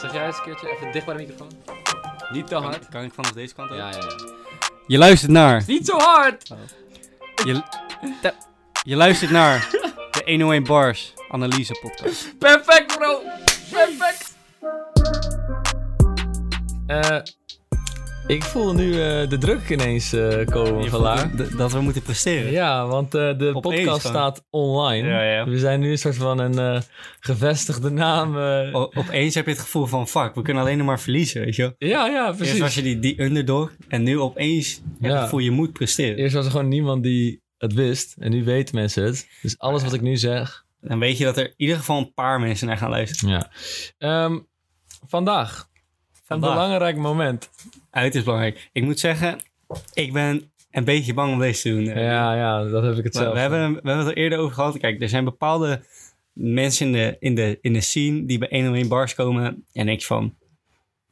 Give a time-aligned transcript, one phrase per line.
[0.00, 1.50] Zeg jij eens een keertje even dicht bij de microfoon?
[2.30, 2.88] Niet te hard.
[2.88, 3.76] Kan ik vanaf deze kant ook?
[3.76, 4.32] Ja, ja, ja.
[4.86, 5.62] Je luistert naar...
[5.66, 6.52] Niet zo hard!
[7.44, 7.62] Je,
[8.22, 8.34] te-
[8.82, 9.68] je luistert naar
[10.10, 12.38] de 101 Bars analyse podcast.
[12.38, 13.07] Perfect, bro!
[18.28, 22.52] Ik voel nu eh, de druk ineens eh, komen van Dat we moeten presteren.
[22.52, 25.08] Ja, want eh, de podcast staat online.
[25.08, 25.44] Ja, ja.
[25.48, 26.82] We zijn nu een soort van een
[27.20, 28.36] gevestigde naam.
[28.72, 31.74] opeens heb je het gevoel van, fuck, we kunnen alleen nog maar verliezen, weet je.
[31.78, 32.58] Ja, ja, Eerst precies.
[32.58, 35.14] was je die, die underdog en nu opeens heb je Ja.
[35.14, 36.16] het gevoel je moet presteren.
[36.16, 38.16] Eerst was er gewoon niemand die het wist.
[38.18, 39.28] En nu weten mensen het.
[39.42, 40.64] Dus alles wat ik nu zeg.
[40.80, 43.34] Dan weet je dat er in ieder geval een paar mensen naar gaan luisteren.
[43.34, 43.50] Ja.
[43.98, 44.38] Ehm,
[45.06, 45.66] vandaag.
[46.28, 47.50] Een belangrijk moment.
[47.90, 48.68] Uit is belangrijk.
[48.72, 49.40] Ik moet zeggen,
[49.92, 51.84] ik ben een beetje bang om deze te doen.
[51.84, 53.32] Ja, ja, dat heb ik het zelf.
[53.32, 54.78] we hebben, we hebben het er eerder over gehad.
[54.78, 55.80] Kijk, er zijn bepaalde
[56.32, 59.64] mensen in de, in de, in de scene die bij 101 bars komen.
[59.72, 60.36] En denk je van,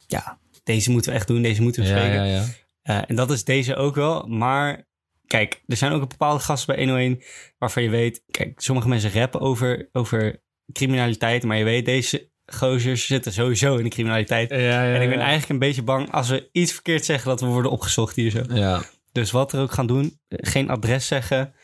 [0.06, 2.26] ja, deze moeten we echt doen, deze moeten we ja, spreken.
[2.26, 2.44] ja, ja.
[2.82, 4.26] Eh, en dat is deze ook wel.
[4.26, 4.86] Maar
[5.26, 7.22] kijk, er zijn ook een bepaalde gasten bij 101
[7.58, 8.22] waarvan je weet...
[8.30, 11.44] Kijk, sommige mensen rappen over, over criminaliteit.
[11.44, 14.50] Maar je weet, deze gozers zitten sowieso in de criminaliteit.
[14.50, 15.24] Ja, ja, en ik ben ja.
[15.24, 18.42] eigenlijk een beetje bang als we iets verkeerd zeggen dat we worden opgezocht hier zo.
[18.48, 21.54] Ja, Dus wat we ook gaan doen, geen adres zeggen.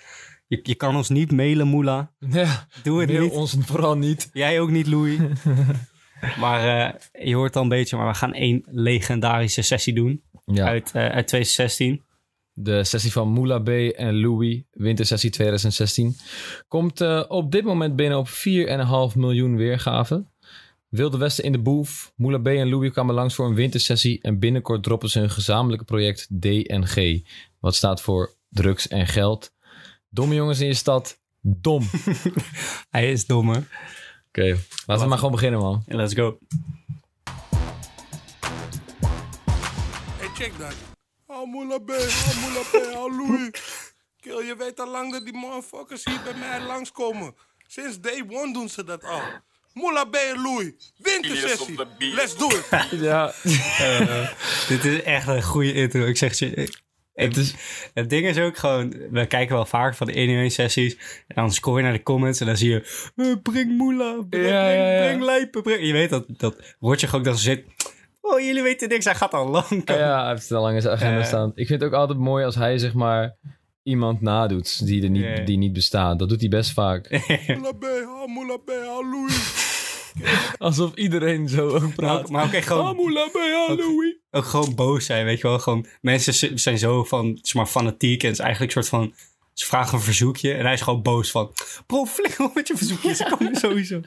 [0.47, 2.13] Je, je kan ons niet mailen, Moela.
[2.19, 2.67] ja.
[2.83, 3.33] Doe het Mail niet.
[3.33, 4.31] ons vooral niet.
[4.33, 5.19] Jij ook niet, Louis.
[6.41, 10.67] maar eh, je hoort al een beetje, maar we gaan één legendarische sessie doen Ja.
[10.67, 12.03] uit, eh, uit 2016.
[12.55, 16.17] De sessie van Moula B en Louis, wintersessie 2016,
[16.69, 20.32] komt eh, op dit moment binnen op 4,5 miljoen weergaven.
[20.93, 22.13] Wilde Westen in de boef.
[22.17, 25.85] Moula B en Louis kwamen langs voor een wintersessie en binnenkort droppen ze hun gezamenlijke
[25.85, 27.27] project DNG.
[27.61, 29.53] Wat staat voor drugs en geld.
[30.09, 31.83] Domme jongens in je stad, dom.
[31.83, 32.17] Oké,
[32.91, 33.61] Hij is dom, hè?
[34.87, 35.83] laten we maar gewoon beginnen, man.
[35.87, 36.39] En let's go.
[40.19, 40.75] Hey, check dat.
[41.27, 43.51] Oh, Moula B, oh, Moula B, oh, Louis.
[44.21, 47.35] Kill, je weet al lang dat die motherfuckers hier bij mij langskomen.
[47.67, 49.23] Sinds day one doen ze dat al.
[49.75, 51.77] Moula B Louis, wintersessie.
[51.99, 52.67] Let's do it.
[53.01, 53.33] Ja,
[54.69, 56.05] Dit is echt een goede intro.
[56.05, 56.55] Ik zeg je.
[56.55, 56.81] ik-
[57.15, 57.55] het is...
[57.95, 60.97] Het ding is ook gewoon, we kijken wel vaak van de 101 sessies.
[61.29, 64.47] En dan score je naar de comments en dan zie je, eh, breng Moela, breng,
[64.49, 64.99] Ja, ja, ja.
[65.07, 65.87] breng Lijpen, breng.
[65.87, 67.65] Je weet dat, dat Roger ook dan zit,
[68.21, 69.83] oh jullie weten niks, hij gaat al lang.
[69.85, 71.53] Ja, hij heeft het al lang in zijn agenda staan.
[71.55, 73.37] Ik vind het ook altijd mooi als hij zeg maar
[73.83, 76.19] iemand nadoet die, er niet, die niet bestaat.
[76.19, 77.07] Dat doet hij best vaak.
[80.59, 82.19] Alsof iedereen zo ook Maar, praat.
[82.21, 82.97] ook- maar ook echt gewoon,
[83.77, 84.17] Louis.
[84.31, 85.59] ook gewoon boos zijn, weet je wel.
[85.59, 89.15] Gewoon, mensen zijn zo van, zeg maar, fanatiek en het is eigenlijk een soort van,
[89.53, 91.53] ze vragen een verzoekje en hij is gewoon boos van,
[91.87, 94.01] bro, flikker op met je verzoekjes, ze komen sowieso.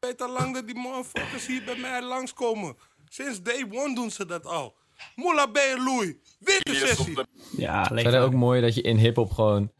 [0.00, 2.76] Weet al lang dat die motherfuckers hier bij mij langskomen.
[3.08, 4.74] Sinds day one doen ze dat al.
[5.16, 7.18] Moula B en Louis, wintersessie.
[7.56, 8.22] Ja, Verder lekker.
[8.22, 9.70] ook mooi dat je in hip-hop gewoon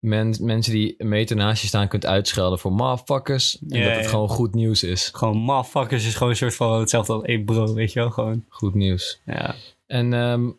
[0.00, 3.58] men- mensen die een meter naast je staan kunt uitschelden voor motherfuckers.
[3.68, 5.10] En dat het gewoon goed nieuws is.
[5.12, 8.10] Gewoon motherfuckers is gewoon een soort van hetzelfde als één bro, weet je wel.
[8.10, 9.20] Gewoon, Goed nieuws.
[9.24, 9.54] ja.
[9.86, 10.50] En ehm,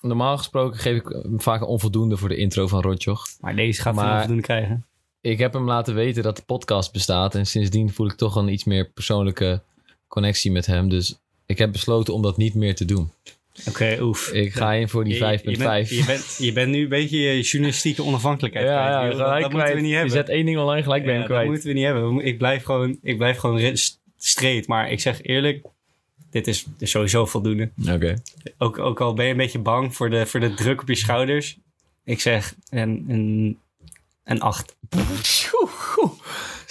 [0.00, 3.26] normaal gesproken geef ik hem vaak een onvoldoende voor de intro van Rotjoch.
[3.40, 4.18] Maar deze gaat Maar- maar...
[4.18, 4.86] voldoende krijgen.
[5.20, 7.34] Ik heb hem laten weten dat de podcast bestaat.
[7.34, 9.62] En sindsdien voel ik toch een iets meer persoonlijke
[10.08, 10.88] connectie met hem.
[10.88, 13.10] Dus ik heb besloten om dat niet meer te doen.
[13.68, 14.28] Oké, oef.
[14.32, 15.20] Ik ga in voor die 5,5.
[15.20, 19.12] Je, je, bent, je, bent, je bent nu een beetje je journalistieke onafhankelijkheid ja, kwijt.
[19.16, 19.80] ja, dat, moeten we kwijt.
[19.80, 20.12] niet Je hebben.
[20.12, 21.48] zet één ding online, gelijk ben je Ja, hem dat kwijt.
[21.50, 22.26] moeten we niet hebben.
[22.26, 24.66] Ik blijf gewoon, ik blijf gewoon re- st- straight.
[24.68, 25.66] Maar ik zeg eerlijk,
[26.30, 27.70] dit is, dit is sowieso voldoende.
[27.90, 28.14] Oké.
[28.58, 30.94] Ook, ook al ben je een beetje bang voor de, voor de druk op je
[30.96, 31.58] schouders.
[32.04, 33.58] Ik zeg een, een,
[34.24, 34.76] een acht.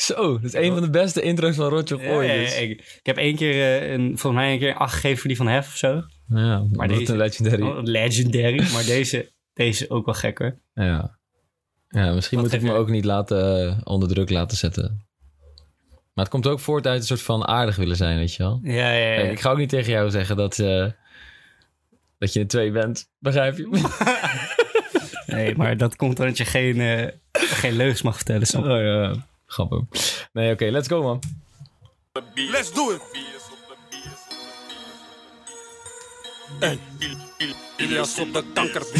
[0.03, 2.27] Zo, dat is een van de beste intro's van Rotjoch ooit.
[2.27, 2.59] Ja, ja, dus.
[2.59, 5.27] ik, ik heb één keer, eh, een, volgens mij een keer een acht gegeven voor
[5.27, 6.03] die van Hef of zo.
[6.27, 7.11] Ja, maar deze- deze...
[7.11, 7.61] een legendary.
[7.61, 8.71] Oh, legendary.
[8.73, 10.59] maar deze, deze ook wel gekker.
[10.73, 11.17] Ja.
[11.87, 14.57] ja, misschien Wat moet ik heb me je- ook niet laten, eh, onder druk laten
[14.57, 15.05] zetten.
[16.13, 18.59] Maar het komt ook voort uit een soort van aardig willen zijn, weet je wel.
[18.63, 19.15] Ja, ja, ja.
[19.15, 20.85] Kijk, ik ga ook niet tegen jou zeggen dat, eh,
[22.17, 23.09] dat je een twee bent.
[23.19, 23.69] Begrijp je?
[25.25, 28.47] Nee, maar dat komt omdat je geen, eh, geen leugens mag vertellen.
[28.47, 28.69] snap je?
[28.69, 29.79] oh ja, grappig.
[30.33, 31.19] Nee, oké, let's go man.
[32.35, 33.01] Let's do it.
[36.59, 36.79] Hey.
[37.77, 38.81] Ilias op de kanker.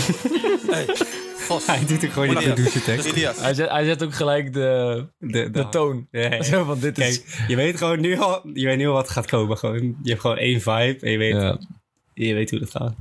[0.71, 0.85] Hey.
[1.38, 1.65] Vos.
[1.65, 3.05] Hij doet ook gewoon niet de douche tekst.
[3.05, 3.39] Ilias.
[3.39, 6.07] Hij zet, hij zet ook gelijk de, De, de toon.
[6.11, 6.44] Ja, ja.
[6.44, 7.23] Zo van, dit is...
[7.23, 9.57] Kijk, je weet gewoon nu al, je weet nu al wat gaat komen.
[9.57, 11.57] Gewoon, je hebt gewoon één vibe en je weet, Ja.
[12.13, 12.94] je weet hoe het gaat.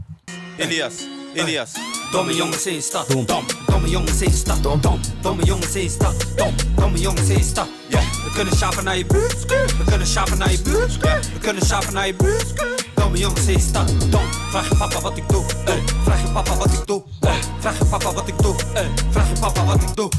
[0.56, 1.72] Elias, Elias.
[2.10, 3.44] Domme jongens in stad, dom, dom.
[3.66, 5.00] Domme jongens in stad, dom, dom.
[5.20, 6.54] Domme jongens in stad, dom.
[6.74, 8.00] Domme jongens in stad, dom.
[8.00, 10.96] We kunnen schapen naar je buurt, we kunnen schapen naar je buurt.
[11.32, 12.52] We kunnen schaven naar je buurt.
[12.94, 14.32] Domme jongens in stad, dom.
[14.50, 15.82] Vraag je papa wat ik doe, ey.
[16.04, 17.38] Vraag je papa wat ik doe, ey.
[17.60, 18.90] Vraag je papa wat ik doe, ey.
[19.10, 20.10] Vraag je papa wat ik doe.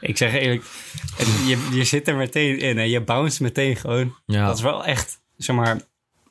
[0.00, 0.64] Ik zeg eerlijk,
[1.46, 4.14] je, je zit er meteen in en je bounce meteen gewoon.
[4.26, 4.46] Ja.
[4.46, 5.80] Dat is wel echt, zeg maar,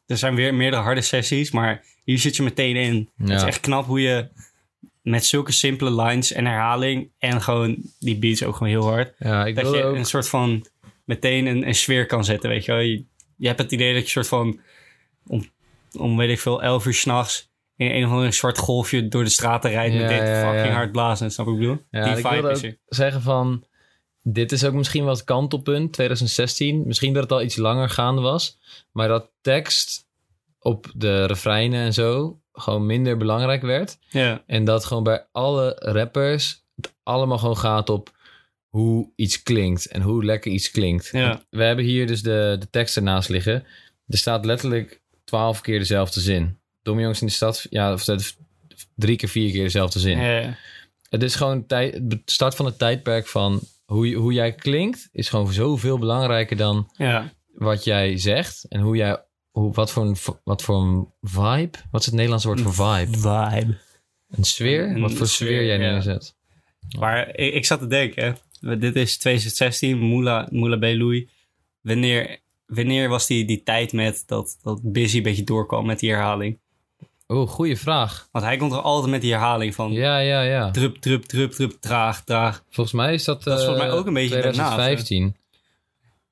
[0.08, 3.10] er zijn weer meerdere harde sessies, maar hier zit je meteen in.
[3.18, 4.28] Het is echt knap hoe je
[5.02, 9.46] met zulke simpele lines en herhaling en gewoon die beats ook gewoon heel hard, Ja,
[9.46, 9.96] ik dat wil je ook...
[9.96, 10.66] een soort van
[11.04, 12.82] meteen een, een sfeer kan zetten, weet je wel.
[12.82, 13.06] Je,
[13.38, 14.60] je hebt het idee dat je soort van
[15.28, 15.46] om,
[15.98, 19.30] om weet ik veel, elf uur s'nachts in een of ander zwart golfje door de
[19.30, 21.86] straten rijdt Ja, met dit ja, fucking hard blazen, snap je wat ik bedoel?
[21.92, 22.78] Ja, die ik vibe is er.
[22.86, 23.66] zeggen van...
[24.28, 26.84] Dit is ook misschien wel het kantelpunt, 2016.
[26.86, 28.60] Misschien dat het al iets langer gaande was.
[28.92, 30.05] Maar dat tekst
[30.66, 33.98] op de refreinen en zo gewoon minder belangrijk werd.
[34.10, 38.14] Ja, En dat gewoon bij alle rappers het allemaal gewoon gaat op
[38.68, 39.86] hoe iets klinkt.
[39.88, 41.10] En hoe lekker iets klinkt.
[41.12, 41.42] Ja.
[41.50, 43.64] We hebben hier dus de, de tekst ernaast liggen.
[44.08, 46.60] Er staat letterlijk twaalf keer dezelfde zin.
[46.82, 48.36] Domme jongens in de stad, ja, of dat-
[48.96, 50.18] drie keer, vier keer dezelfde zin.
[50.18, 50.58] ja,
[51.10, 55.30] Het is gewoon tijd, het start van het tijdperk van hoe, hoe jij klinkt, is
[55.30, 57.34] gewoon zoveel belangrijker dan ja.
[57.54, 58.66] wat jij zegt.
[58.70, 59.24] En hoe jij,
[59.56, 63.18] hoe, wat, voor een, wat voor een vibe, wat is het Nederlandse woord voor vibe?
[63.18, 63.78] Vibe.
[64.30, 64.90] Een sfeer?
[64.90, 65.92] Een wat voor sfeer, sfeer, jij ja.
[65.92, 66.36] neerzet.
[67.00, 68.78] Maar ik, ik zat te denken, hè.
[68.78, 70.82] dit is 2016, Moula, Moula B.
[70.82, 71.26] Louis.
[71.82, 76.12] Wanneer, wanneer was die, die tijd met dat, dat Busy een beetje doorkwam met die
[76.12, 76.60] herhaling?
[77.28, 78.30] Oh, goede vraag.
[78.32, 80.72] Want hij komt er altijd met die herhaling van Ja, ja, ja.
[80.72, 82.64] drup, drup, drup, drup, traag, traag.
[82.70, 84.76] Volgens mij is dat, Dat is eh, volgens mij ook een beetje daarna, of zo?
[84.76, 85.36] 2015.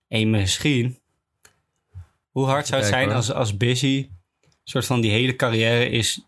[0.08, 0.98] En misschien,
[2.34, 4.10] hoe hard zou het zijn als, als Busy,
[4.64, 6.28] soort van die hele carrière is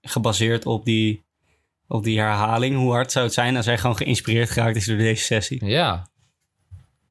[0.00, 1.24] gebaseerd op die,
[1.86, 2.76] op die herhaling.
[2.76, 5.64] Hoe hard zou het zijn als hij gewoon geïnspireerd geraakt is door deze sessie?
[5.64, 6.10] Ja.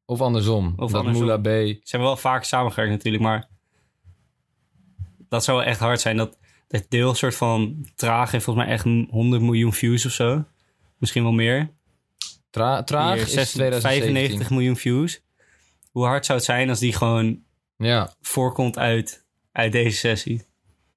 [0.06, 0.74] Of andersom.
[0.78, 1.26] Of dat andersom.
[1.26, 1.46] Moula B.
[1.46, 3.50] Ze hebben wel vaak samengewerkt natuurlijk, maar
[5.30, 6.18] dat zou wel echt hard zijn.
[6.18, 6.38] Dat
[6.68, 10.44] het deel soort van traag heeft volgens mij echt 100 miljoen views of zo.
[10.98, 11.70] Misschien wel meer.
[12.50, 14.14] Tra traag Hier, is 96 2017.
[14.14, 15.22] 95 miljoen views.
[15.92, 17.44] Hoe hard zou het zijn als die gewoon
[17.78, 20.46] Ja, voorkomt uit, uit deze sessie?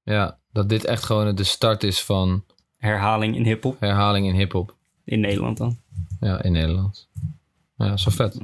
[0.02, 2.44] ja, dat dit echt gewoon de start is van
[2.76, 4.76] Herhaling in hip-hop herhaling in hip-hop.
[5.04, 5.78] in Nederland dan.
[6.20, 7.08] Ja, in Nederland.
[7.76, 8.38] Ja, zo vet.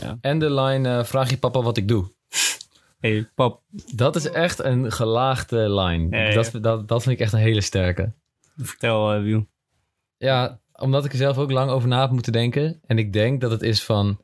[0.00, 0.18] Ja.
[0.20, 2.12] En de line, eh, vraag je papa wat ik doe.
[3.00, 3.62] Hey, pap,
[3.94, 6.16] Dat is echt een gelaagde line.
[6.16, 6.34] Ja, ja.
[6.34, 8.12] Dat, dat, dat vind ik echt een hele sterke.
[8.56, 9.46] vertel eh Wiel.
[10.16, 12.80] Ja, omdat ik er zelf ook lang over na heb moeten denken.
[12.86, 14.20] En ik denk dat het is van...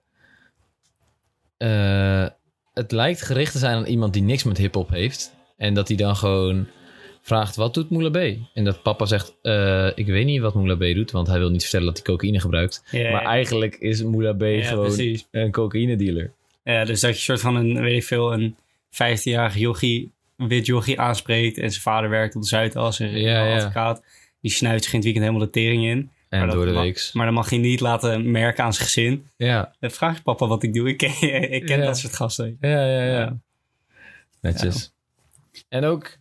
[1.57, 2.27] eh,
[2.75, 5.35] het lijkt gericht te zijn aan iemand die niks met hip-hop heeft.
[5.57, 6.67] En dat hij dan gewoon
[7.23, 8.37] vraagt: wat doet Moula B?
[8.55, 11.51] En dat papa zegt: eh, Ik weet niet wat Moula B doet, want hij wil
[11.51, 12.83] niet vertellen dat hij cocaïne gebruikt.
[12.93, 15.27] Maar eigenlijk is Moula B Ja, gewoon precies.
[15.31, 16.33] een cocaïne dealer.
[16.65, 18.57] Ja, dus dat je soort van een, weet ik veel, een
[18.93, 23.43] 15-jarige jochie, een wit jochie aanspreekt en zijn vader werkt op de Zuidas en Ja,
[23.43, 23.57] een ja.
[23.57, 24.03] advocaat.
[24.41, 26.11] Die snuit zich in het weekend helemaal de tering in.
[26.31, 27.13] En door de weeks.
[27.13, 29.27] Maar dan mag je niet laten merken aan zijn gezin.
[29.37, 30.89] Ja, Eh, Vraag je papa wat ik doe.
[30.89, 31.11] Ik ken,
[31.53, 31.85] ik ken Ja.
[31.87, 32.57] dat soort gasten.
[32.61, 33.19] ja, ja, ja.
[33.19, 33.37] Ja.
[34.41, 34.93] Netjes.
[35.69, 36.17] En ook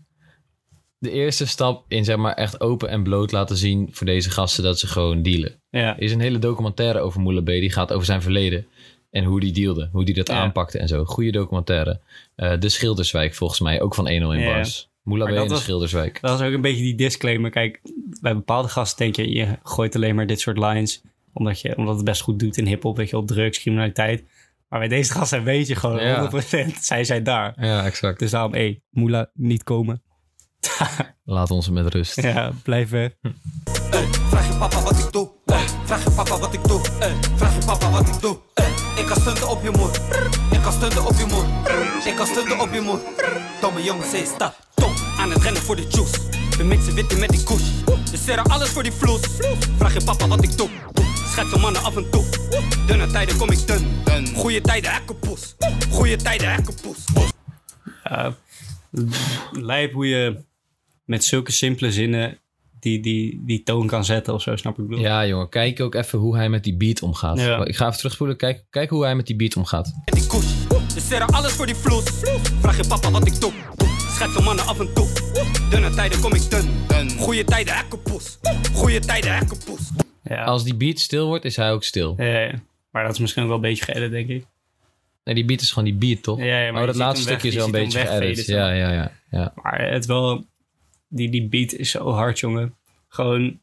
[0.98, 4.64] de eerste stap in zeg maar echt open en bloot laten zien voor deze gasten
[4.64, 5.60] dat ze gewoon dealen.
[5.70, 7.46] Ja, Er is een hele documentaire over Moula B.
[7.46, 8.68] Die gaat over zijn verleden.
[9.12, 9.90] En hoe die dealde.
[9.92, 11.06] Hoe die dat aanpakte en zo.
[11.06, 12.00] Goede documentaire.
[12.36, 13.82] Eh, de Schilderswijk volgens mij.
[13.82, 14.54] Ook van 101 Ja.
[14.54, 14.89] Bars.
[15.04, 16.22] Maar in dat de was- Schilderswijk.
[16.22, 17.50] dat is ook een beetje die disclaimer.
[17.52, 17.80] Kijk,
[18.22, 21.02] bij bepaalde gasten denk je, je gooit alleen maar dit soort lines.
[21.34, 24.24] Omdat, je, omdat het best goed doet in hiphop, weet je, op drugs, criminaliteit.
[24.70, 26.30] Maar bij deze gasten weet je gewoon Ja.
[26.32, 27.54] 100% zij zijn daar.
[27.66, 28.20] Ja, exact.
[28.20, 30.02] Dus daarom, hé, Moela, niet komen.
[31.26, 32.22] Laat ons met rust.
[32.22, 33.12] Ja, blijf weg.
[33.92, 35.30] Ey, vraag je papa wat ik doe.
[35.46, 36.82] Ey, vraag je papa wat ik doe.
[37.00, 38.38] Ey, vraag je papa wat ik doe.
[38.98, 39.96] Ik kan stunten op je moed.
[40.52, 42.06] Ik kan stunten op je moed.
[42.06, 43.00] Ik kan stunten op je moed.
[43.62, 44.56] Domme jongens in stad.
[45.30, 46.20] Aan het rennen voor de juice.
[46.58, 47.62] We mixen witte met die koes.
[47.86, 49.22] We serren alles voor die vloes.
[49.78, 50.70] Vraag je papa wat ik doe.
[51.32, 52.24] Schet van mannen af en toe.
[52.88, 53.86] Dunne tijden kom ik dun.
[54.36, 55.56] Goeie tijden hekkenpoes.
[55.90, 56.98] Goeie tijden hekkenpoes.
[58.04, 58.36] Ja,
[59.52, 60.38] lijp hoe je
[61.06, 62.38] met zulke simpele zinnen
[62.80, 65.04] die, die, die toon kan zetten of zo, snap ik bedoel.
[65.04, 65.50] Ja, jongen.
[65.50, 67.40] Kijk ook even hoe hij met die beat omgaat.
[67.40, 67.66] Ja.
[67.66, 68.38] Ik ga even terugspoelen.
[68.38, 69.94] Kijk, kijk hoe hij met die beat omgaat.
[70.06, 70.46] met die koes.
[70.94, 72.04] We serren alles voor die vloes.
[72.60, 73.52] Vraag je papa wat ik doe.
[74.20, 75.08] Schet van mannen af en toe.
[75.70, 77.10] Dunne tijden kom ik dun.
[77.18, 78.40] Goeie tijden hekkenpoes.
[78.74, 79.92] Goeie tijden hekkenpoes.
[80.24, 80.44] Ja.
[80.44, 82.14] Als die beat stil wordt, is hij ook stil.
[82.18, 82.54] Ja, ja.
[82.92, 84.46] Maar dat is misschien ook wel een beetje geëdit, denk ik.
[85.24, 86.40] Nee, die beat is gewoon die beat, toch?
[86.40, 88.46] Ja, ja, maar oh, dat laatste stukje weg- is wel een beetje geëdit.
[88.46, 89.54] Ja, ja, ja, ja.
[89.56, 90.46] Maar het wel...
[91.08, 92.76] Die, die beat is zo hard, jongen.
[93.08, 93.60] Gewoon...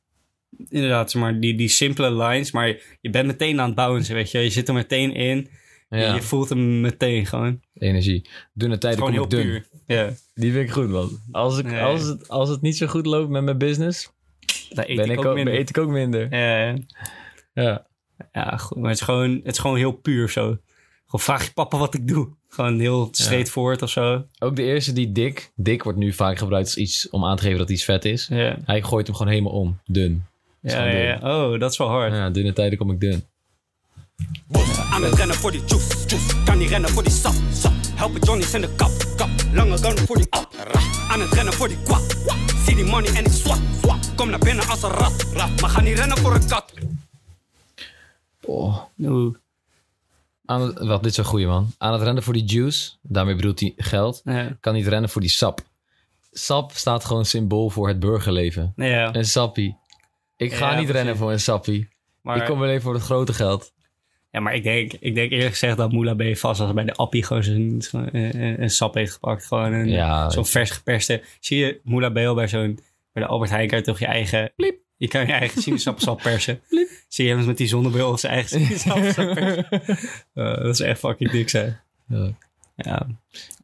[0.69, 2.51] Inderdaad, zeg maar, die, die simpele lines.
[2.51, 2.67] Maar
[3.01, 4.39] je, bent meteen aan het bouncen, weet je.
[4.39, 5.49] Je zit er meteen in.
[5.91, 6.15] ja.
[6.15, 7.61] Je voelt hem meteen gewoon.
[7.75, 8.29] Energie.
[8.53, 9.63] Dunne tijden Gewoon kom heel ik dun.
[9.87, 9.97] puur.
[9.97, 10.13] Ja.
[10.39, 11.11] Die vind ik goed, man.
[11.33, 11.81] Als, ik, Nee.
[11.83, 14.11] als, het, als het niet zo goed loopt met mijn business,
[14.71, 15.55] Daar eet ben ik ik ook ook, minder.
[15.55, 16.27] eet ik ook minder.
[16.35, 16.77] Ja, ja.
[17.55, 17.87] Ja.
[18.33, 18.77] ja, goed.
[18.77, 20.45] Maar het is, gewoon, het is gewoon heel puur zo.
[21.05, 22.29] Gewoon vraag je papa wat ik doe.
[22.49, 24.25] Gewoon heel straightforward of zo.
[24.39, 25.53] Ook de eerste die dik.
[25.55, 28.27] Dik wordt nu vaak gebruikt als iets om aan te geven dat iets vet is.
[28.31, 29.79] Ja, Hij gooit hem gewoon helemaal om.
[29.85, 30.25] Dun.
[30.61, 31.01] Ja, ja, dun.
[31.01, 31.45] ja.
[31.47, 32.13] Oh, dat is wel hard.
[32.13, 33.25] Ja, dunne tijden kom ik dun.
[34.93, 36.43] Aan het rennen voor die juice, juice.
[36.45, 37.73] Kan niet rennen voor die sap, sap.
[37.95, 39.29] Helpen Johnny's in de kap, kap.
[39.53, 40.83] Lange gun voor die ap, rap.
[41.11, 42.37] Aan het rennen voor die kwap, kwap.
[42.65, 43.99] Zie die money en ik swap, swap.
[44.17, 45.61] Kom naar binnen als een rat, rat.
[45.61, 46.73] Maar ga niet rennen voor een kat.
[48.43, 48.79] Oh.
[48.99, 49.35] Oeh.
[50.45, 51.73] Aan het, wat, dit is een goeie man.
[51.79, 54.21] Aan het rennen voor die juice, daarmee bedoelt hij geld.
[54.25, 54.57] Ja.
[54.61, 55.61] Kan niet rennen voor die sap.
[56.33, 58.73] Sap staat gewoon symbool voor het burgerleven.
[58.77, 59.77] Ja, Een sappie.
[60.37, 60.95] Ik ga Ja, niet precies.
[60.95, 61.89] rennen voor een sappie.
[62.21, 63.73] maar, Ik kom alleen voor het grote geld.
[64.37, 66.95] Ja, maar ik denk, ik denk eerlijk gezegd dat Moula B vast als bij de
[66.95, 69.47] appie gewoon zo'n zo'n, eh, eh, een sap heeft gepakt.
[69.47, 70.31] Gewoon een, Ja.
[70.31, 71.23] zo'n vers geperste.
[71.41, 72.79] Zie je Moula B al bij zo'n,
[73.13, 74.79] bij de Albert Heijn kan je toch je eigen, bliep.
[74.97, 76.61] Je kan je eigen sinaasappelsap persen.
[77.09, 79.67] Zie je hem met die zonnebril of zijn eigen sinaasappelsap persen.
[80.35, 81.81] Eh, dat is echt fucking dik zijn.
[82.09, 82.33] Ja.
[82.77, 83.07] Ja,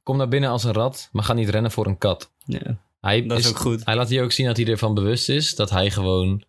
[0.03, 2.33] Kom naar binnen als een rat, maar ga niet rennen voor een kat.
[2.45, 2.79] ja.
[3.01, 3.85] Hij Dat is ook goed.
[3.85, 6.43] Hij laat hier ook zien dat hij ervan bewust is dat hij gewoon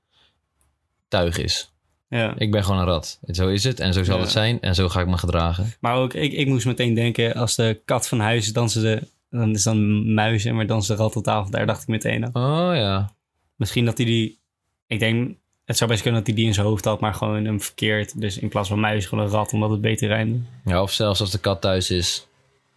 [1.08, 1.73] tuig is.
[2.18, 2.34] Ja.
[2.38, 3.20] Ik ben gewoon een rat.
[3.28, 4.22] Zo is het en zo zal Ja.
[4.22, 5.74] het zijn en zo ga ik me gedragen.
[5.80, 9.08] Maar ook, ik, ik moest meteen denken, als de kat van huis is, dansen de,
[9.30, 11.52] dan is dan muis en maar dansen de rat op tafel.
[11.52, 12.70] Daar dacht ik meteen aan.
[12.70, 13.14] Oh ja.
[13.56, 14.40] Misschien dat hij die,
[14.88, 17.46] ik denk, het zou best kunnen dat hij die in zijn hoofd had, maar gewoon
[17.46, 18.20] hem verkeerd.
[18.22, 20.40] Dus in plaats van muis gewoon een rat, omdat het beter rijmde.
[20.66, 20.82] ja.
[20.82, 22.28] Of zelfs als de kat thuis is,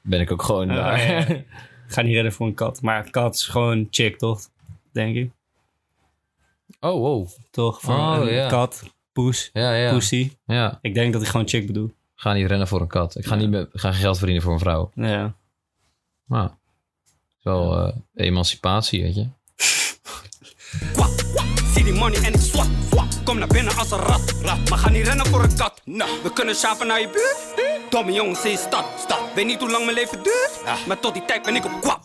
[0.01, 1.01] ben ik ook gewoon daar.
[1.11, 1.43] ja, ja.
[1.89, 2.83] Ga niet redden voor een kat.
[2.83, 4.41] Maar kat is gewoon chick, toch?
[4.93, 5.31] Denk ik.
[6.81, 7.29] Oh, wow.
[7.51, 7.81] Toch?
[7.81, 8.49] Voor Oh, een ja.
[8.49, 8.83] kat,
[9.23, 9.93] poes, Ja, ja.
[9.93, 10.33] pussy.
[10.47, 10.79] ja.
[10.83, 11.91] Ik denk dat ik gewoon chick bedoel.
[12.15, 13.17] Ga niet rennen voor een kat.
[13.17, 14.91] Ik ga, niet met, ga geen geld verdienen voor een vrouw.
[14.95, 15.35] Ja.
[16.25, 16.49] Maar,
[17.39, 19.27] is wel eh, emancipatie, weet je.
[21.75, 22.67] Zie die money en ik swap.
[23.25, 24.69] Kom naar binnen als een rat, rat.
[24.69, 25.81] Maar ga niet rennen voor een kat.
[25.85, 27.65] Nou, we kunnen schaven naar je buurt.
[27.91, 29.21] Domme jongens in je stad, stad.
[29.35, 30.87] Weet niet hoe lang mijn leven duurt.
[30.87, 32.01] Maar tot die tijd ben ik op kwap.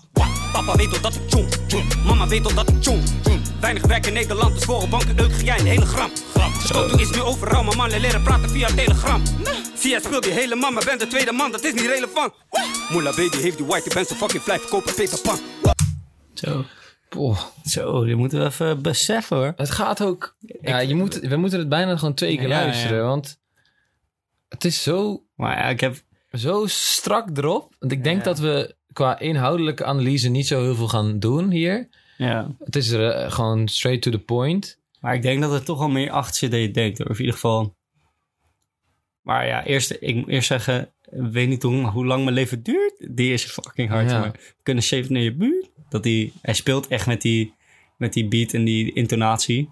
[0.52, 1.88] Papa weet al dat ik tjoen, tjoen.
[2.06, 3.42] Mama weet al dat ik tjoen, tjoen.
[3.62, 6.12] Weinig werk in Nederland, dus voor een banken euk ga jij een hele gram.
[6.70, 9.22] Auto is nu overal, maar mannen leren praten via telegram.
[9.76, 12.34] Zie jij speelt die hele man, maar bent de tweede man, dat is niet relevant.
[12.90, 15.40] Moela baby heeft die white, je bent zo fucking fly, verkopen Peter Pan.
[16.34, 16.66] Zo.
[17.18, 19.54] Oh, Zo, dit moeten we even beseffen hoor.
[19.56, 20.36] het gaat ook...
[20.62, 23.04] Ja, je moet, we moeten het bijna gewoon twee keer Ja, luisteren, ja.
[23.04, 23.40] want
[24.50, 25.96] het is zo Maar ja, ik heb...
[26.32, 27.76] zo strak erop.
[27.80, 28.24] Want ik denk Ja.
[28.24, 31.90] dat we qua inhoudelijke analyse niet zo heel veel gaan doen hier.
[32.18, 32.56] Ja.
[32.64, 34.80] Het is er, eh, gewoon straight to the point.
[35.02, 36.98] Maar ik denk dat er toch wel meer achter zit dan je denkt.
[36.98, 37.08] Hoor.
[37.08, 37.76] Of in ieder geval...
[39.22, 40.92] Maar ja, eerst, ik moet eerst zeggen...
[41.12, 43.08] Ik weet niet hoe, hoe lang mijn leven duurt.
[43.10, 44.10] Die is fucking hard.
[44.10, 44.20] Ja.
[44.20, 45.70] Maar we kunnen zeven naar je buurt.
[45.90, 47.54] Dat die, hij speelt echt met die,
[47.98, 49.70] met die beat en die intonatie.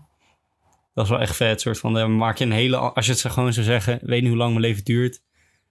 [0.94, 1.62] Dat is wel echt vet.
[1.62, 2.78] Soort van, dan maak je een hele...
[2.78, 4.00] Als je het zo gewoon zou zeggen...
[4.02, 5.22] Weet niet hoe lang mijn leven duurt.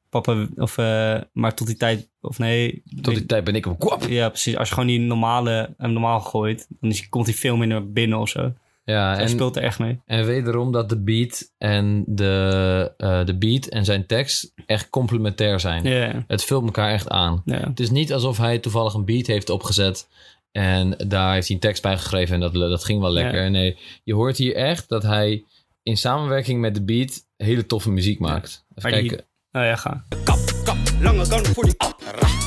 [0.09, 0.79] Papa, of...
[0.79, 2.11] eh, maar tot die tijd...
[2.21, 2.83] Of nee...
[3.00, 4.03] Tot die tijd ben ik op kwap.
[4.03, 4.57] Ja, precies.
[4.57, 8.19] Als je gewoon die normale, hem normaal gooit, dan is, komt hij veel minder binnen
[8.19, 8.55] of zo.
[8.90, 10.00] Ja, Hij en, speelt er echt mee.
[10.07, 15.61] en wederom dat de beat en de, eh, de beat en zijn tekst echt complementair
[15.61, 15.85] zijn.
[15.85, 17.42] Ja, Het vult elkaar echt aan.
[17.45, 17.61] ja.
[17.68, 20.09] Het is niet alsof hij toevallig een beat heeft opgezet
[20.52, 23.50] en daar heeft hij een tekst bij geschreven en dat, dat ging wel lekker.
[23.50, 25.45] Nee, je hoort hier echt dat hij
[25.83, 28.64] in samenwerking met de beat hele toffe muziek maakt.
[28.76, 29.26] Even Maar die- kijken.
[29.52, 30.04] Oh ja, ga.
[30.25, 31.75] Kap, kap, lange gun voor die.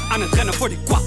[0.09, 1.03] Aan het rennen voor die kwap.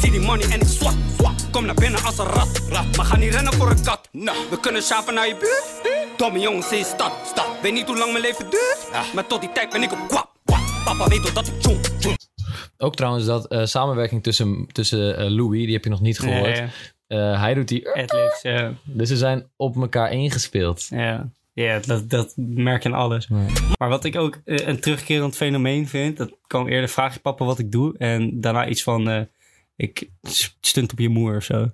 [0.00, 1.34] Zie die money en ik swap, swap.
[1.50, 2.96] Kom naar binnen als een rat, rat.
[2.96, 4.08] Maar ga niet rennen voor een kat.
[4.12, 5.94] Nou, we kunnen schaven naar je buurt.
[6.16, 7.46] Domme jongens in je stad, stad.
[7.62, 8.86] Weet niet hoe lang mijn leven duurt.
[9.14, 10.30] Maar tot die tijd ben ik op kwap.
[10.84, 12.16] Papa weet al dat ik tjoen, tjoen.
[12.78, 16.56] Ook trouwens dat eh, samenwerking tussen, tussen eh, Louis, die heb je nog niet gehoord.
[16.56, 16.68] Ja,
[17.06, 17.88] Eh, hij doet die...
[17.88, 18.72] Adlibs, ja.
[18.84, 20.86] Dus ze zijn op elkaar ingespeeld.
[20.90, 23.28] Ja, ja dat, dat merk je in alles.
[23.78, 27.58] Maar wat ik ook een terugkerend fenomeen vind, dat kwam eerder vraag je papa wat
[27.58, 29.20] ik doe en daarna iets van eh,
[29.76, 30.10] ik
[30.60, 31.70] stunt op je moer of zo.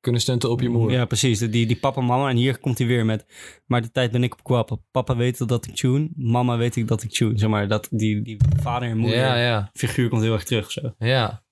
[0.00, 0.96] Kunnen stunten op je moeder.
[0.96, 1.38] Ja, precies.
[1.38, 3.26] Die, die papa mama en hier komt hij weer met,
[3.66, 4.80] maar de tijd ben ik op kwap.
[4.90, 7.38] Papa weet dat ik tune, mama weet ik dat ik tune.
[7.38, 9.70] Zeg maar, dat, die, die vader en moeder ja, ja.
[9.72, 10.94] figuur komt heel erg terug zo.
[10.98, 11.44] ja.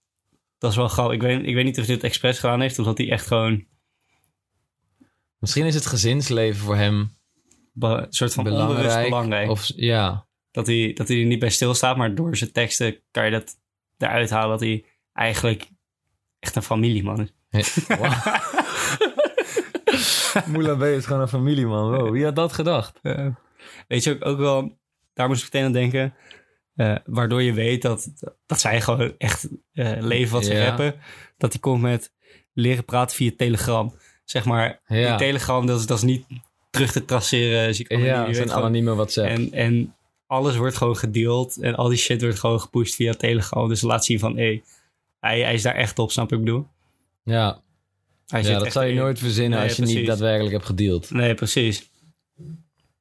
[0.58, 1.12] Dat is wel gauw.
[1.12, 3.64] Ik weet, ik weet niet of dit expres gedaan heeft, of dat hij echt gewoon
[5.44, 7.16] Misschien is het gezinsleven voor hem
[7.78, 9.04] een soort van onbewust belangrijk.
[9.08, 9.50] belangrijk.
[9.50, 10.26] Of, ja.
[10.50, 13.56] Dat, hij, dat hij er niet bij stilstaat, maar door zijn teksten kan je dat
[13.98, 15.68] eruit halen dat hij eigenlijk
[16.44, 17.78] echt een familieman is.
[20.46, 21.90] Moula B is gewoon een familieman.
[21.96, 23.00] Wow, wie had dat gedacht?
[23.88, 24.78] Weet je ook, ook wel,
[25.14, 26.14] daar moest ik meteen aan denken.
[26.74, 28.08] eh, waardoor je weet dat,
[28.46, 30.66] dat zij gewoon echt eh, leven wat ze Ja.
[30.66, 30.94] rappen.
[31.36, 32.12] Dat hij komt met
[32.52, 33.94] leren praten via Telegram.
[34.24, 35.08] Zeg maar, Ja.
[35.08, 36.26] die Telegram, dat is, dat is niet
[36.70, 37.74] terug te traceren.
[37.74, 39.28] Zie ik Ja, je dat is een anonieme WhatsApp.
[39.28, 39.94] en, en
[40.26, 43.68] alles wordt gewoon gedeeld en al die shit wordt gewoon gepusht via Telegram.
[43.68, 44.62] Dus laat zien van, hé,
[45.24, 46.66] hij, hij is daar echt op, snap ik bedoel?
[47.24, 47.60] ja,
[48.26, 51.10] Hij ja dat zou je in- nooit verzinnen Nee, als je niet daadwerkelijk hebt gedeeld.
[51.10, 51.90] Nee, precies.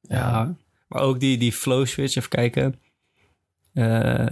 [0.00, 0.56] Ja.
[0.88, 2.80] Maar ook die, die flow switch, even kijken.
[3.72, 4.26] Eh,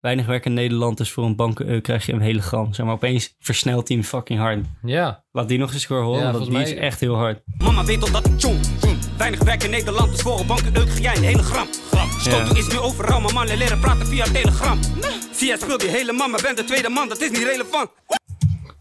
[0.00, 2.72] weinig werk in Nederland, dus voor een bank eh, krijg je een hele gram.
[2.74, 4.64] Zeg maar, opeens versnelt hij hem fucking hard.
[4.82, 7.42] Ja, Laat die nog eens gewoon horen, Ja, want die mij- is echt heel hard.
[7.58, 8.60] Mama weet al dat ik tjoen.
[9.18, 11.68] Weinig werk in Nederland, dus voor een banken euk jij een hele gram.
[12.18, 14.78] Stoten is nu overal, maar mannen leren praten via Telegram.
[15.32, 17.90] Via speelt die hele man, maar ben de tweede man, dat is niet relevant.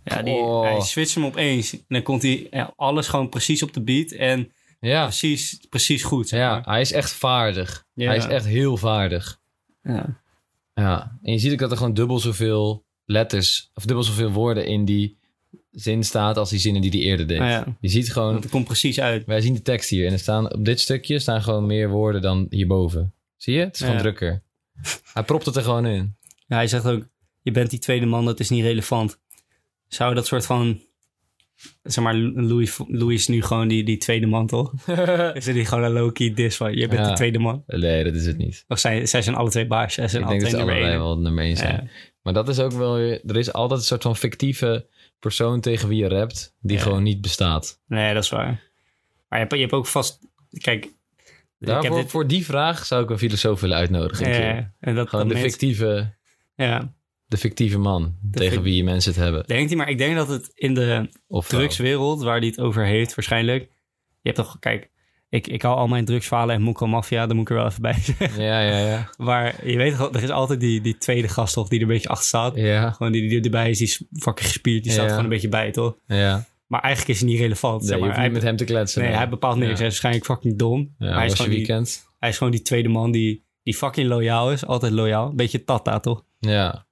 [0.04, 0.62] Ja, die, Oh.
[0.64, 1.74] hij switcht hem opeens.
[1.74, 6.04] En dan komt hij ja, alles gewoon precies op de beat en ja, precies, precies
[6.04, 6.28] goed.
[6.28, 7.86] Zeg ja, hij is echt vaardig.
[7.94, 8.08] Ja.
[8.08, 9.40] Hij is echt heel vaardig.
[9.82, 10.22] Ja.
[10.74, 14.66] Ja, en je ziet ook dat er gewoon dubbel zoveel letters, of dubbel zoveel woorden
[14.66, 15.18] in die
[15.76, 17.40] zin staat als die zinnen die hij eerder deed.
[17.40, 17.66] Ah, ja.
[17.80, 19.26] Je ziet gewoon, Want het komt precies uit.
[19.26, 22.22] wij zien de tekst hier en er staan op dit stukje staan gewoon meer woorden
[22.22, 23.14] dan hierboven.
[23.38, 23.60] Zie je?
[23.60, 24.02] Het is gewoon Ja.
[24.02, 24.42] drukker.
[25.14, 26.16] Hij propt het er gewoon in.
[26.48, 27.08] Ja, hij zegt ook,
[27.42, 29.20] je bent die tweede man, dat is niet relevant.
[29.88, 30.82] Zou dat soort van...
[31.84, 34.74] Zeg maar, Louis, Louis is nu gewoon die, die tweede man, toch?
[35.34, 37.08] is er die gewoon een low-key dis van, je bent Ja.
[37.10, 37.64] de tweede man?
[37.68, 38.66] Nee, dat is het niet.
[38.68, 40.98] Of zij, zij zijn alle twee baas, zij zijn Ik alle denk dat ze allebei
[40.98, 41.90] wel nummer één zijn.
[42.22, 43.22] Maar dat is ook wel weer...
[43.26, 44.88] Er is altijd een soort van fictieve
[45.20, 46.56] persoon tegen wie je rapt...
[46.62, 46.84] die Ja.
[46.84, 47.82] gewoon niet bestaat.
[47.88, 48.46] Nee, dat is waar.
[49.28, 50.20] Maar je hebt, je hebt ook vast...
[50.50, 50.90] Kijk,
[51.60, 52.10] Daarvoor, dit...
[52.10, 54.30] Voor die vraag zou ik een filosoof willen uitnodigen.
[54.30, 56.16] Ja, en dat, Gewoon dat de fictieve,
[56.56, 56.94] Ja,
[57.26, 59.48] de fictieve man tegen wie mensen het hebben.
[59.48, 62.86] denkt hij, maar ik denk dat het in de Of drugswereld, waar hij het over
[62.86, 63.64] heeft waarschijnlijk...
[64.22, 64.90] Je hebt toch, kijk,
[65.36, 67.82] ik, ik hou al mijn drugsverhalen en Moeko Mafia, daar moet ik er wel even
[67.82, 68.44] bij zeggen.
[68.44, 69.10] Ja, ja, ja.
[69.18, 71.92] Maar je weet toch, er is altijd die, die tweede gast toch, die er een
[71.92, 72.56] beetje achter staat.
[72.56, 75.10] Ja, Gewoon die, die erbij is, die is fucking gespierd, die staat Ja.
[75.10, 75.96] gewoon een beetje bij, toch?
[76.08, 76.46] ja.
[76.68, 77.80] Maar eigenlijk is hij niet relevant.
[77.82, 78.10] Nee, zeg je maar.
[78.10, 79.02] hoeft hij, niet met hem te kletsen.
[79.02, 79.70] nee, hij bepaalt niks.
[79.70, 79.76] Ja.
[79.78, 80.96] Hij is waarschijnlijk fucking dom.
[80.98, 82.08] Ja, hij is, je gewoon die, weekend?
[82.20, 84.66] hij is gewoon die tweede man die, die fucking loyaal is.
[84.66, 85.34] Altijd loyaal.
[85.36, 86.24] Beetje Tata, toch?
[86.40, 86.86] Ja,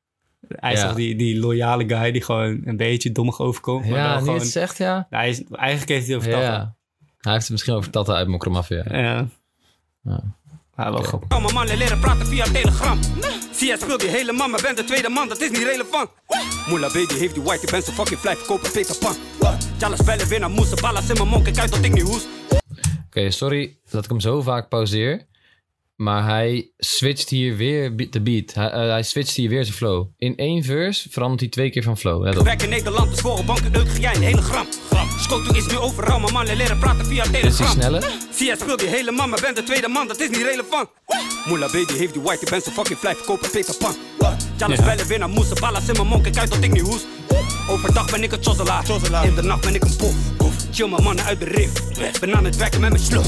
[0.47, 0.87] Hij is Ja.
[0.87, 3.85] toch die, die loyale guy die gewoon een beetje dommig overkomt.
[3.89, 5.07] maar ja gewoon, het zegt, ja.
[5.09, 6.75] hij is, eigenlijk heeft hij het over Tata.
[7.23, 7.29] Ja.
[7.29, 8.83] Hij heeft het misschien over Tata uit Mokromafia.
[8.89, 9.27] Ja.
[10.03, 10.23] Ja.
[10.75, 11.07] Maar wel Oké.
[11.07, 11.29] grappig.
[11.29, 12.99] Mama mannen leren praten via Telegram.
[13.51, 16.09] Via speelt die hele man, maar ben de tweede man, dat is niet relevant.
[16.67, 19.15] Moela baby heeft die white, ik ben zo fucking fly, verkopen Peter Pan.
[19.77, 22.27] Jalla spellen weer naar moesten, ballas in mijn mond, kijk uit dat ik niet hoest.
[23.07, 25.25] Oké, sorry dat ik hem zo vaak pauzeer.
[26.03, 28.53] Maar hij switcht hier weer de beat.
[28.53, 30.07] Hij, eh, hij switcht hier weer zijn flow.
[30.17, 32.23] In één verse verandert hij twee keer van flow.
[32.23, 32.45] Let op.
[32.45, 34.67] Werk in Nederland, dus voor een banken euk jij een hele gram.
[35.19, 37.67] Skoto is nu overal, maar mannen leren praten via Is hij Telegram.
[37.67, 38.03] sneller?
[38.31, 40.89] Via speelt die hele man, maar ben de tweede man, dat is niet relevant.
[41.45, 43.95] Moela baby heeft die white, ik ben zo fucking fly, verkopen Peter Pan.
[44.57, 47.05] Jalla spellen weer naar moesten, ballas in mijn mond, kijk uit dat ik niet hoest.
[47.69, 50.42] Overdag ben ik een chozzelaar, in de nacht ben ik een pof.
[50.73, 53.27] Chill mijn mannen uit de rift, ben aan het werken met mijn slof.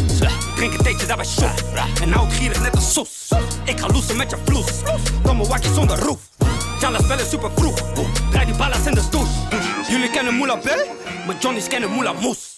[0.56, 1.64] Drink een theetje daarbij shot,
[2.02, 3.30] en hou ik gierig net als sos.
[3.66, 4.82] Ik ga loesen met je vloes,
[5.24, 6.20] domme wakkie zonder roef.
[6.80, 7.92] Jalla spellen super vroeg,
[8.32, 9.32] draai die ballas in de douche.
[9.92, 10.66] Jullie kennen Moela B,
[11.28, 12.56] maar Johnny's kennen Moela Moes.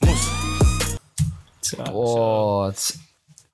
[1.62, 2.98] Is-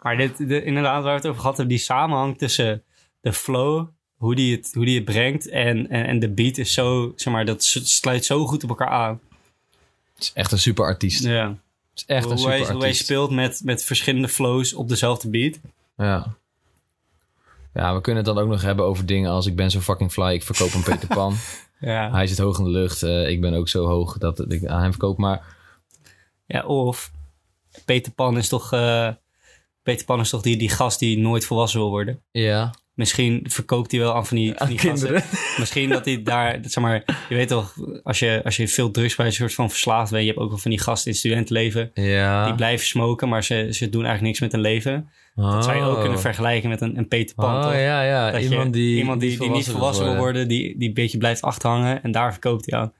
[0.02, 2.84] Maar dit, dit- inderdaad, waar we het over gehad hebben, die samenhang tussen
[3.22, 6.74] de flow, hoe die het, hoe die het brengt en, en, en de beat is
[6.74, 9.20] zo, zeg maar, dat sluit zo goed op elkaar aan.
[10.24, 11.24] Is echt een super artiest.
[11.24, 11.48] Ja.
[11.48, 11.58] Het
[11.96, 15.30] is echt een hoe, super hij, hoe hij speelt met, met verschillende flows op dezelfde
[15.30, 15.60] beat.
[15.98, 16.36] Ja.
[17.74, 20.12] Ja, we kunnen het dan ook nog hebben over dingen als ik ben zo fucking
[20.12, 21.36] fly, ik verkoop een Peter Pan.
[21.80, 22.12] Ja.
[22.12, 24.82] Hij zit hoog in de lucht, eh, ik ben ook zo hoog dat ik aan
[24.82, 25.18] hem verkoop.
[25.18, 25.56] Maar
[26.46, 27.12] ja, of
[27.86, 29.10] Peter Pan is toch, eh,
[29.84, 32.22] Peter Pan is toch die, die gast die nooit volwassen wil worden.
[32.32, 35.22] ja, Misschien verkoopt hij wel aan van die, van die kinderen.
[35.22, 35.40] gasten.
[35.60, 39.16] Misschien dat hij daar, zeg maar, je weet toch, als je, als je veel drugs
[39.16, 41.92] bij een soort van verslaafd bent, je hebt ook wel van die gasten in studentenleven.
[41.94, 42.46] ja.
[42.46, 45.10] Die blijven smoken, maar ze, ze doen eigenlijk niks met hun leven.
[45.36, 47.66] Dat zou je ook kunnen vergelijken met een, een Peter Pan.
[47.66, 48.32] Oh ja, ja.
[48.32, 51.18] Dat je- iemand die, iemand die, die niet volwassen wil worden, die, die een beetje
[51.18, 52.94] blijft achterhangen en daar verkoopt hij aan.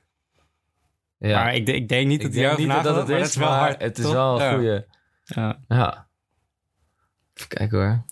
[1.18, 1.44] Ja.
[1.44, 3.36] Maar ik, ik denk niet ik dat hij niet dat het maar is, dat is
[3.36, 3.82] wel maar hard.
[3.82, 4.14] het is toch?
[4.14, 4.54] wel een Ja.
[4.54, 4.82] goeie.
[5.26, 5.60] Ja.
[5.68, 6.08] Ja.
[7.34, 8.04] Even kijken hoor.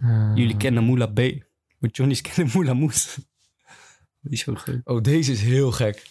[0.00, 1.18] Eh, Jullie kennen Moula B,
[1.78, 3.18] maar Johnny's kennen Moula Moes.
[4.20, 4.46] Die is.
[4.84, 6.06] Oh, deze is heel gek.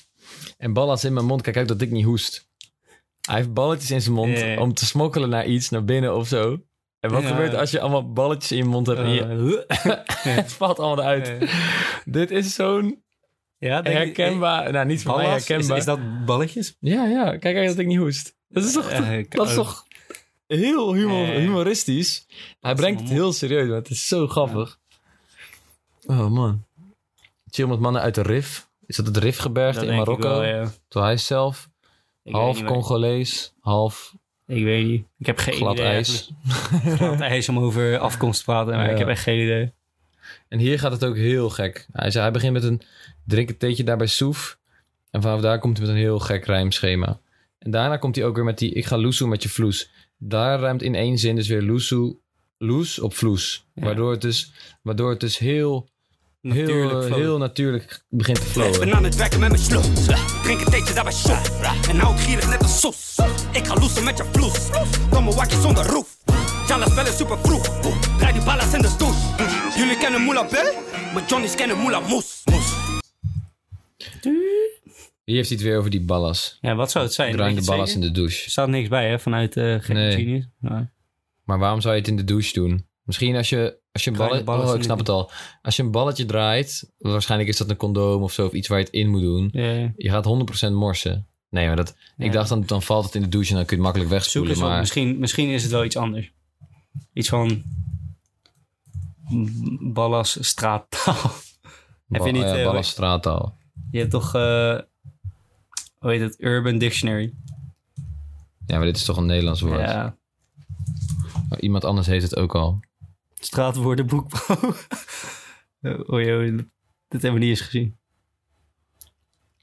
[0.57, 2.49] En balletjes in mijn mond, kijk uit dat ik niet hoest.
[3.21, 6.61] Hij heeft balletjes in zijn mond om te smokkelen naar iets, naar binnen of zo.
[6.99, 7.27] En wat Ja.
[7.27, 11.03] gebeurt als je allemaal balletjes in je mond hebt en je, Eh, het valt allemaal
[11.05, 11.27] eruit.
[11.49, 11.49] eh.
[12.05, 13.03] Dit is zo'n
[13.57, 15.35] ja, herkenbaar, nou niet mij Ballas?
[15.41, 15.77] Is, herkenbaar.
[15.77, 16.75] is dat balletjes?
[16.79, 18.35] Ja, ja, kijk uit dat ik niet hoest.
[18.47, 19.85] Dat is toch, Ja, ik- dat is toch
[20.47, 21.39] heel humor, Nee.
[21.39, 22.25] humoristisch.
[22.61, 24.79] Hij brengt het heel serieus, maar het is zo grappig.
[26.05, 26.63] Oh man.
[27.49, 28.67] Chill met mannen uit de Rif.
[28.85, 30.29] Is dat het Rifgebergte in Marokko?
[30.29, 30.71] wel, ja.
[30.87, 31.69] Terwijl hij zelf
[32.23, 34.15] Ik half Congolees, half
[34.47, 35.05] Ik weet niet.
[35.17, 35.85] Ik heb geen glad idee.
[35.85, 36.31] ijs.
[36.97, 38.73] Glad ijs om over afkomst te praten.
[38.75, 38.91] Maar Ja.
[38.91, 39.71] ik heb echt geen idee.
[40.47, 41.87] En hier gaat het ook heel gek.
[41.91, 42.81] Hij, zei, hij begint met een
[43.25, 44.57] drink een theetje daar bij Soef.
[45.11, 47.19] En vanaf daar komt hij met een heel gek rijmschema.
[47.59, 49.89] En daarna komt hij ook weer met die ik ga loesoe met je vloes.
[50.17, 52.17] Daar ruimt in één zin dus weer loesoe,
[52.57, 53.67] loes op vloes.
[53.73, 53.83] Ja.
[53.83, 54.51] Waardoor, het dus,
[54.81, 55.89] waardoor het dus heel,
[56.41, 57.17] Natuurlijk heel, flow.
[57.17, 58.79] heel natuurlijk begint te Ik flowen.
[58.79, 59.85] ben aan het werken met mijn sloes.
[60.43, 61.33] Drink een theetje daarbij zo.
[61.89, 63.15] En hou het gierig net als soes.
[63.51, 64.69] Ik ga loesen met je vloes.
[65.09, 66.17] Domme wakjes zonder roef.
[66.67, 67.79] Jalla spellen super vroeg.
[68.17, 69.15] Draai die ballas in de stoes.
[69.75, 70.51] Jullie kennen Moula B,
[71.13, 72.41] maar Johnny's kennen Moula Moes.
[72.45, 72.73] Moes.
[75.27, 76.57] Hier heeft hij het weer over die ballas.
[76.61, 77.31] Ja, wat zou het zijn?
[77.31, 78.49] Draai de ballas in de Er douche.
[78.49, 79.19] staat niks bij, hè?
[79.19, 80.11] Vanuit gekke Nee.
[80.15, 80.47] genius.
[80.61, 80.91] Ja.
[81.43, 82.85] Maar waarom zou je het in de douche doen?
[83.03, 84.69] Misschien als je, als je een balletje...
[84.69, 85.31] Oh, ik snap het al.
[85.61, 88.77] Als je een balletje draait, waarschijnlijk is dat een condoom of zo, of iets waar
[88.79, 89.49] je het in moet doen.
[89.51, 89.93] Ja, ja.
[89.97, 90.25] Je gaat
[90.69, 91.27] 100% morsen.
[91.49, 92.25] Nee, maar dat, Ja.
[92.25, 94.23] ik dacht dan, dan valt het in de douche en dan kun je het makkelijk
[94.23, 94.51] Zoek wegspoelen.
[94.51, 94.61] eens.
[94.61, 96.31] Maar Misschien, misschien is het wel iets anders.
[97.13, 97.63] Iets van...
[99.93, 101.31] Ballas straattaal.
[102.09, 102.41] Heb je niet...
[102.41, 103.57] ja, eh, ballas straattaal.
[103.91, 104.35] je hebt toch...
[104.35, 104.77] eh
[105.97, 106.35] hoe heet het?
[106.41, 107.33] Urban Dictionary.
[108.65, 109.79] Ja, maar dit is toch een Nederlands woord.
[109.79, 110.17] Ja.
[111.49, 112.79] Maar iemand anders heeft het ook al.
[113.39, 114.31] Straatwoordenboek,
[116.07, 116.19] oh
[117.07, 117.97] dit hebben we niet eens gezien.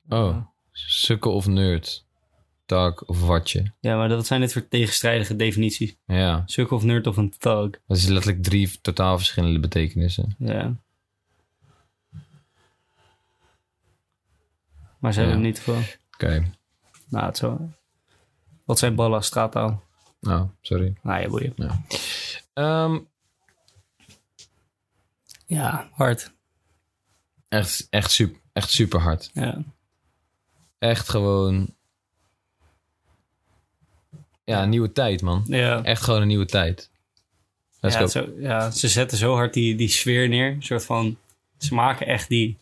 [0.08, 0.36] Oh,
[0.72, 2.04] sukkel of nerd.
[2.66, 3.72] Tak of watje.
[3.80, 5.96] Ja, maar dat zijn dit voor tegenstrijdige definities.
[6.06, 7.70] Ja, Sukkel of nerd of een thug.
[7.86, 10.34] dat is letterlijk drie totaal verschillende betekenissen.
[10.38, 10.76] Ja.
[14.98, 15.26] Maar ze Ja.
[15.26, 15.80] hebben hem niet veel.
[16.14, 16.50] Oké,
[17.08, 17.70] Nou, het zo.
[18.64, 19.82] Wat zijn ballen, straattaal?
[20.20, 20.94] nou, sorry.
[21.02, 21.54] Nou ja, boeien.
[22.54, 22.98] Ehm,
[25.46, 26.32] Ja, hard.
[27.48, 29.30] echt, echt, super, echt super hard.
[29.34, 29.62] Ja.
[30.78, 31.74] Echt gewoon...
[34.44, 35.44] Ja, een nieuwe tijd, man.
[35.46, 35.82] Ja.
[35.82, 36.90] Echt gewoon een nieuwe tijd.
[37.80, 40.50] Let's ja, zo, ja, ze zetten zo hard die, die sfeer neer.
[40.52, 41.18] Een soort van,
[41.58, 42.58] ze maken echt die...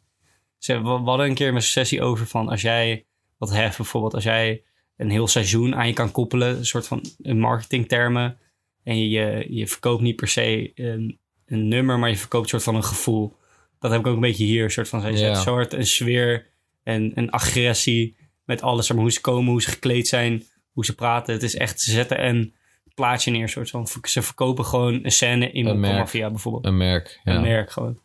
[0.58, 3.04] Ze, we, we hadden een keer een sessie over van als jij
[3.48, 4.14] wat heft bijvoorbeeld.
[4.14, 4.62] Als jij
[4.96, 6.56] een heel seizoen aan je kan koppelen.
[6.56, 8.38] Een soort van in marketingtermen.
[8.84, 12.62] En je, je, verkoopt niet per se een, een nummer, maar je verkoopt een soort
[12.62, 13.36] van een gevoel.
[13.78, 14.64] Dat heb ik ook een beetje hier.
[14.64, 15.16] Een soort van, zij Ja.
[15.16, 16.46] zetten zo hard een sfeer
[16.82, 18.16] en een agressie.
[18.44, 21.34] Met alles, maar, hoe ze komen, hoe ze gekleed zijn, hoe ze praten.
[21.34, 22.54] Het is echt, ze zetten een
[22.94, 23.48] plaatje neer.
[23.48, 25.80] Soort van, ze verkopen gewoon een scène in Een.
[25.80, 26.64] Mafia bijvoorbeeld.
[26.64, 27.34] Een merk, ja.
[27.34, 27.98] Een merk gewoon.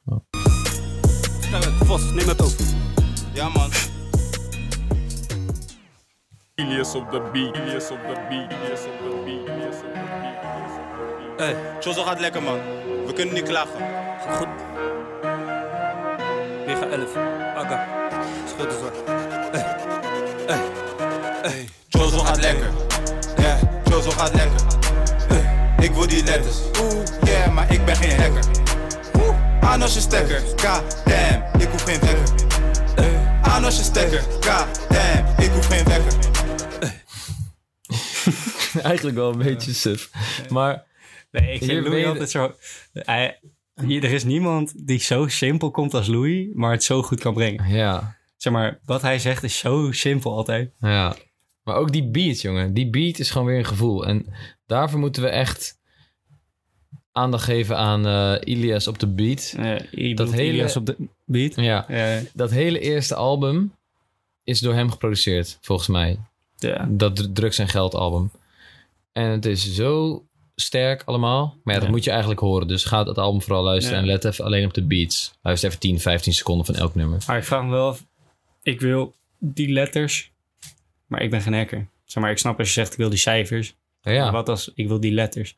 [1.40, 2.66] Stel het, Vos, neem het over.
[3.34, 3.87] Ja, man.
[6.62, 10.00] Ilias op de beat, Ilias op de beat, Ilias op de beat, Ilias op de
[10.22, 11.40] beat.
[11.40, 12.60] Hey, Chozo gaat lekker, man.
[13.06, 13.80] We kunnen niet klagen.
[14.30, 14.48] Goed.
[16.66, 17.18] 9-11.
[17.56, 17.86] Aga.
[18.48, 18.94] Schud eens wat.
[21.90, 22.70] Chozo gaat lekker.
[23.38, 23.58] Yeah,
[23.90, 24.62] Chozo gaat lekker.
[25.28, 26.58] Hey, ik wil die letters.
[26.82, 28.44] Oeh, yeah, maar ik ben geen hacker.
[29.20, 30.40] Oeh, aan als je stekker.
[30.40, 32.36] God damn, ik hoef geen wekker.
[32.96, 34.22] Hey, aan als je stekker.
[34.22, 36.36] God damn, ik hoef geen wekker.
[38.92, 40.12] Eigenlijk wel een beetje suf.
[40.50, 40.86] Maar
[41.32, 42.54] Nee, ik vind Louis altijd zo...
[42.94, 43.40] Hij,
[43.86, 47.34] hier, er is niemand die zo simpel komt als Louis, maar het zo goed kan
[47.34, 47.68] brengen.
[47.70, 50.72] ja, Zeg maar, wat hij zegt is zo simpel altijd.
[50.80, 51.16] ja.
[51.64, 52.74] Maar ook die beat, jongen.
[52.74, 54.06] Die beat is gewoon weer een gevoel.
[54.06, 54.26] En
[54.66, 55.80] daarvoor moeten we echt
[57.12, 59.54] aandacht geven aan eh, Ilias op de beat.
[59.58, 60.76] Eh je Dat hele- hele...
[60.76, 61.56] op de beat.
[61.56, 63.74] Ja, Ja, dat hele eerste album
[64.44, 66.20] is door hem geproduceerd, volgens mij.
[66.58, 66.88] ja.
[66.90, 68.32] Dat Dr- Drugs en Geld album.
[69.18, 70.24] En het is zo
[70.56, 71.46] sterk allemaal.
[71.64, 71.96] Maar ja, dat Ja.
[71.96, 72.68] moet je eigenlijk horen.
[72.68, 74.04] Dus ga het album vooral luisteren Ja.
[74.06, 75.34] en let even alleen op de beats.
[75.42, 77.24] Luister even 10, 15 seconden van elk nummer.
[77.28, 78.06] Maar ik vraag me wel af,
[78.64, 80.32] ik wil die letters,
[81.06, 81.88] maar ik ben geen hacker.
[82.06, 83.76] Zeg maar, ik snap als je zegt ik wil die cijfers.
[84.02, 84.24] Ja.
[84.24, 85.58] Maar wat als ik wil die letters?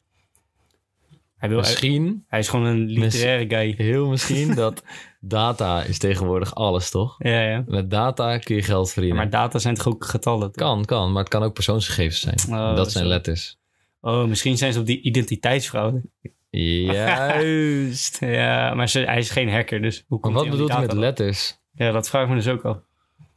[1.39, 3.73] Hij, wil, misschien, hij is gewoon een literaire guy.
[3.78, 4.84] heel misschien, dat
[5.19, 7.15] data is tegenwoordig alles, toch?
[7.17, 7.63] Ja, ja.
[7.67, 9.19] Met data kun je geld verdienen.
[9.19, 10.52] Maar data zijn toch ook getallen?
[10.52, 10.67] toch?
[10.67, 12.60] kan, kan, maar het kan ook persoonsgegevens zijn.
[12.60, 13.58] Oh, dat zijn letters.
[14.02, 16.02] Oh, misschien zijn ze op die identiteitsfraude.
[16.49, 18.17] Juist.
[18.39, 20.78] Ja, maar ze, hij is geen hacker, dus hoe maar komt wat hij aan bedoelt
[20.78, 21.58] hij met letters?
[21.73, 22.82] Ja, dat vraag ik me dus ook al.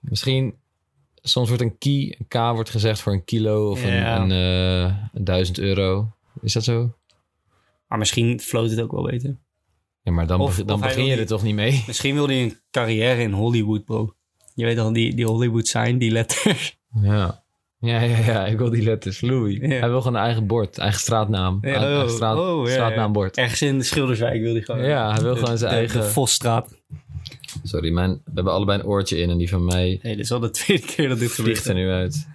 [0.01, 0.55] Misschien,
[1.15, 4.21] soms wordt een key, een K wordt gezegd voor een kilo of Ja.
[4.21, 6.13] een, een, een duizend euro.
[6.41, 6.95] Is dat zo?
[7.93, 9.37] Maar misschien floot het ook wel beter.
[10.03, 11.85] Ja, maar dan, Of- dan of begin je er toch niet mee?
[11.87, 14.15] Misschien wil hij een carrière in Hollywood, bro.
[14.55, 16.79] Je weet al, die, die Hollywood sign, die letters.
[17.03, 17.43] Ja.
[17.79, 19.21] Ja, ja, ja, ik wil die letters.
[19.21, 19.59] Louis.
[19.61, 19.67] Ja.
[19.69, 21.59] Hij wil gewoon een eigen bord, eigen straatnaam.
[21.63, 23.37] Ja, eigen oh, straat, oh, ja, straatnaambord.
[23.37, 24.85] Ergens in de Schilderswijk wil hij gewoon.
[24.85, 26.75] Ja, hij wil De- gewoon zijn de- eigen- De Vosstraat.
[27.63, 30.33] Sorry, mijn, we hebben allebei een oortje in en die van mij Nee, dit is
[30.33, 31.59] al de tweede keer dat dit gebeurt.
[31.59, 32.29] vliegt er nu uit.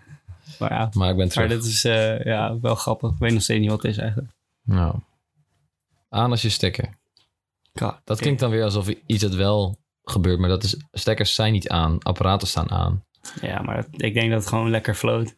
[0.59, 1.49] Maar ja, Maar ik ben maar terug.
[1.49, 3.09] dit is eh, ja, wel grappig.
[3.11, 4.31] Ik weet nog steeds niet wat het is eigenlijk.
[4.63, 4.95] Nou.
[6.09, 6.89] Aan als je stekker.
[8.03, 11.69] Dat klinkt dan weer alsof iets het wel gebeurt, maar dat is, stekkers zijn niet
[11.69, 12.03] aan.
[12.03, 13.03] Apparaten staan aan.
[13.41, 15.35] Ja, maar het- ik denk dat het gewoon lekker floot.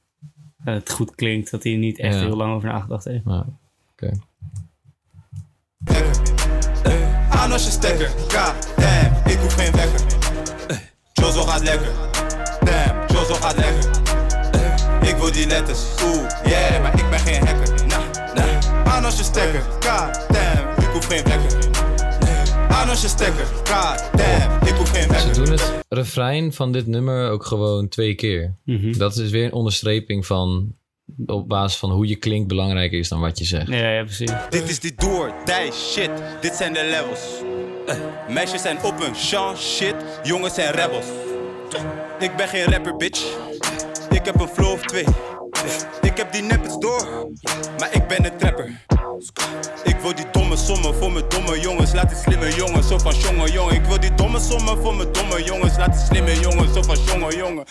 [0.63, 2.19] Dat het goed klinkt, dat hij er niet echt Ja.
[2.21, 3.25] heel lang over nagedacht heeft.
[3.25, 3.45] Nou,
[3.91, 4.12] oké.
[7.29, 10.05] Aan als je stekker, god damn, ik hoef geen wekker.
[10.67, 10.77] Eh,
[11.13, 11.91] Jozo gaat lekker,
[12.63, 13.89] damn, Jozo gaat lekker.
[14.51, 17.78] Eh, Ik wil die letters, oeh, yeah, maar ik ben geen hacker.
[19.10, 21.69] Als je stekker, god damn, ik hoef geen wekker.
[22.69, 25.34] Aan als je stekker, god damn, ik hoef geen Ze wekker.
[25.34, 28.56] doen het refrein van dit nummer ook gewoon twee keer.
[28.65, 28.98] Mhm.
[28.98, 30.74] Dat is weer een onderstreping van
[31.26, 33.67] op basis van hoe je klinkt belangrijker is dan wat je zegt.
[33.67, 34.32] Ja, ja, precies.
[34.50, 37.19] Dit is die door, die shit, dit zijn de levels.
[37.88, 37.95] Eh,
[38.34, 41.06] meisjes zijn op hun Sean shit, jongens zijn rebels.
[42.19, 43.22] Ik ben geen rapper, bitch.
[44.10, 45.06] Ik heb een flow of twee.
[46.01, 47.31] Ik heb die neppets door,
[47.79, 48.85] maar ik ben een trapper.
[49.83, 53.15] Ik wil die domme sommen voor mijn domme jongens, laat die slimme jongens zo van
[53.15, 53.75] jongen jongen.
[53.75, 56.97] Ik wil die domme sommen voor mijn domme jongens, laat die slimme jongens zo van
[57.03, 57.65] jongen jongen.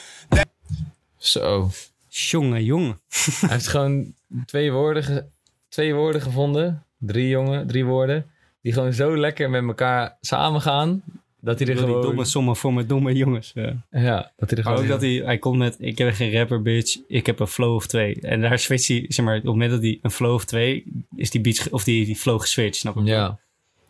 [1.16, 1.70] Zo.
[2.08, 3.00] Jongen, jongen.
[3.40, 4.14] Hij heeft gewoon
[4.46, 5.24] twee woorden, ge-
[5.68, 6.84] twee woorden gevonden.
[6.98, 8.30] Drie jongen, drie woorden.
[8.62, 11.02] Die gewoon zo lekker met elkaar samengaan.
[11.40, 12.10] Dat hij er Ik wil die gewoon...
[12.10, 13.50] domme sommen voor mijn domme jongens.
[13.54, 13.86] Ja.
[13.90, 14.78] Ja, dat hij er gewoon...
[14.82, 17.74] ook dat hij, hij komt met, ik heb geen rapper bitch, ik heb een flow
[17.74, 18.20] of twee.
[18.20, 20.84] En daar switcht hij, zeg maar, op het moment dat hij een flow of twee,
[21.16, 23.02] is die beat, of die, die flow geswitcht, snap je?
[23.04, 23.38] Ja,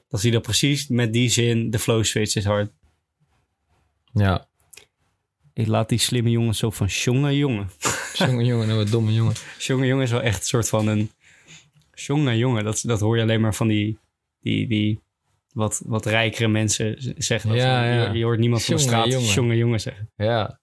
[0.08, 2.70] Dat hij dan precies met die zin, de flow switch is hard.
[4.12, 4.46] ja.
[5.54, 7.70] Ik laat die slimme jongens zo van jongen, jongen.
[8.14, 9.34] Jongen, jongen, nou wat domme jongen.
[9.58, 11.10] Jongen, jongen is wel echt een soort van een,
[11.94, 12.64] jongen, jongen.
[12.64, 13.98] Dat, dat hoor je alleen maar van die,
[14.40, 15.00] die, die
[15.58, 17.50] wat, wat rijkere mensen zeggen.
[17.50, 18.10] Dat Ja, ja.
[18.12, 19.34] Je, je hoort niemand van de Jongen, straat jongen.
[19.34, 20.10] jongen, jongen zeggen.
[20.16, 20.58] Ja.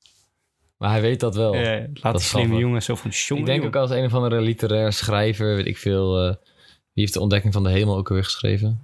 [0.77, 1.53] Maar hij weet dat wel.
[1.53, 2.59] Eh, laat slimme grappig.
[2.59, 5.77] jongens zo van jongen, ik denk ook als een of andere literair schrijver, weet ik
[5.77, 6.19] veel...
[6.27, 6.27] eh,
[6.93, 8.79] wie heeft de ontdekking van de hemel ook alweer geschreven?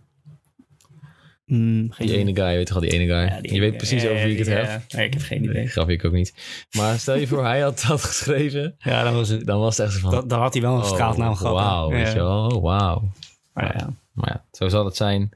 [1.45, 3.23] Mm, geen Die ene guy, weet je wel, die ene guy.
[3.35, 4.65] Ja, die- je weet precies ja, over wie ik het ja, heb.
[4.87, 4.97] ja.
[4.97, 5.67] Nee, ik heb geen idee.
[5.67, 6.33] Grapje ik ook niet.
[6.71, 8.75] Maar stel je voor, hij had dat geschreven.
[8.79, 9.45] Ja, dat was het.
[9.45, 10.11] Dan was het echt zo van...
[10.11, 11.53] Dan, dan had hij wel een straatnaam gehad.
[11.53, 12.13] Wauw, weet Ja.
[12.13, 12.45] je wel.
[12.47, 13.11] Oh, wauw.
[13.53, 13.93] Maar ja.
[14.13, 15.29] Maar ja, zo zal het zijn.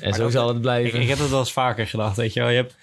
[0.00, 1.00] En zo zal het blijven.
[1.00, 2.48] ik heb dat wel eens vaker gedacht, weet je wel.
[2.48, 2.76] Je hebt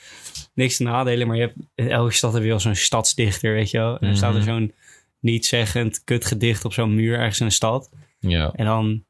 [0.53, 3.71] niks te nadelen, maar je hebt, in elke stad heb je wel zo'n stadsdichter, weet
[3.71, 3.99] je wel.
[3.99, 4.49] En dan staat er Mhm.
[4.49, 4.73] zo'n
[5.19, 7.89] niet-zeggend kutgedicht op zo'n muur ergens in een stad.
[8.19, 8.51] Ja.
[8.55, 9.03] En dan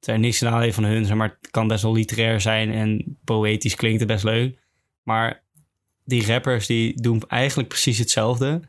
[0.00, 3.74] zijn niks te nadelen van hun, maar het kan best wel literair zijn en poëtisch
[3.74, 4.58] klinkt het best leuk.
[5.02, 5.42] Maar
[6.04, 8.60] die rappers die doen eigenlijk precies hetzelfde.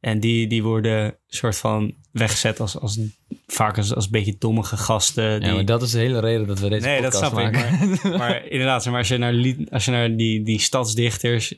[0.00, 2.98] En die, die worden soort van weggezet als, als
[3.46, 5.40] vaak als, als een beetje dommige gasten.
[5.40, 7.52] Die, ja, maar dat is de hele reden dat we deze nee, dat snap ik.
[7.52, 11.54] Maar, maar inderdaad, maar, als je naar, als je naar die, die stadsdichters...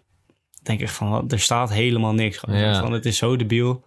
[0.62, 2.36] denk ik van, er staat helemaal niks.
[2.36, 2.58] Gewoon.
[2.58, 2.80] Ja.
[2.80, 3.84] Van, het is zo debiel.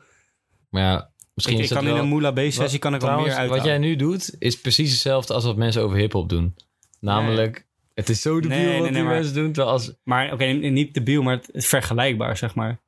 [0.69, 3.29] Maar ja, misschien Ik, is ik kan in een Moula B-sessie kan ik wel Trouwens,
[3.29, 3.49] meer uit.
[3.49, 6.55] wat jij nu doet, is precies hetzelfde als wat mensen over hip-hop doen.
[6.99, 9.51] Namelijk, het is zo debiel Nee, wat die mensen doen.
[9.51, 12.83] Terwijl als, Maar oké, niet debiel, maar het, het vergelijkbaar, zeg maar.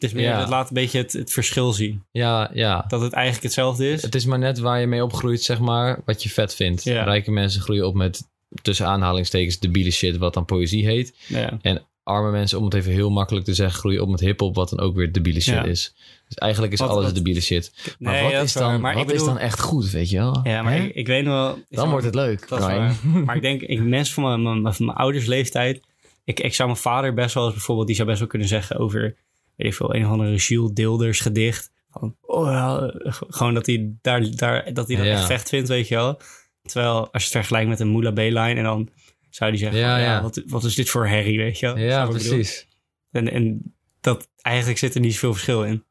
[0.00, 0.40] Het, is meer, Ja.
[0.40, 2.02] het laat een beetje het, het verschil zien.
[2.10, 2.84] ja, ja.
[2.88, 4.02] Dat het eigenlijk hetzelfde is.
[4.02, 6.82] Het is maar net waar je mee opgroeit, zeg maar, wat je vet vindt.
[6.84, 7.02] Ja.
[7.04, 8.28] Rijke mensen groeien op met
[8.62, 11.14] tussen aanhalingstekens debiele shit, wat dan poëzie heet.
[11.26, 11.58] Ja.
[11.62, 14.68] En arme mensen, om het even heel makkelijk te zeggen, groeien op met hip-hop, wat
[14.68, 15.94] dan ook weer debiele shit is.
[16.28, 17.72] Dus eigenlijk is Wat- alles wat- debiele shit.
[17.98, 20.40] Maar Nee, wat, is dan, Maar wat bedoel- is dan echt goed, weet je wel?
[20.42, 21.58] Ja, maar ik, ik weet nog wel...
[21.68, 22.48] dan wordt het leuk,
[23.24, 25.80] maar ik denk, ik, mensen van mijn, mijn, van mijn ouders leeftijd...
[26.24, 27.86] Ik, ik zou mijn vader best wel eens bijvoorbeeld...
[27.86, 29.16] Die zou best wel kunnen zeggen over...
[29.60, 31.72] Weet ik veel, een of andere Jules Dilders gedicht.
[31.90, 32.88] Van, oh
[33.28, 35.12] gewoon dat hij, daar, daar, dat, hij dat Ja.
[35.12, 36.20] echt vecht vindt, weet je wel.
[36.62, 38.54] Terwijl als je het vergelijkt met een Moula B-line...
[38.54, 38.88] En dan
[39.30, 40.22] zou hij zeggen, Ja, van, ja, ja.
[40.22, 41.78] wat, wat is dit voor herrie, weet je wel.
[41.78, 42.66] Ja, precies.
[43.10, 45.84] En, en dat, eigenlijk zit er niet zoveel verschil in.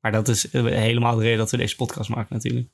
[0.00, 2.68] Maar dat is eh, helemaal de reden dat we deze podcast maken natuurlijk.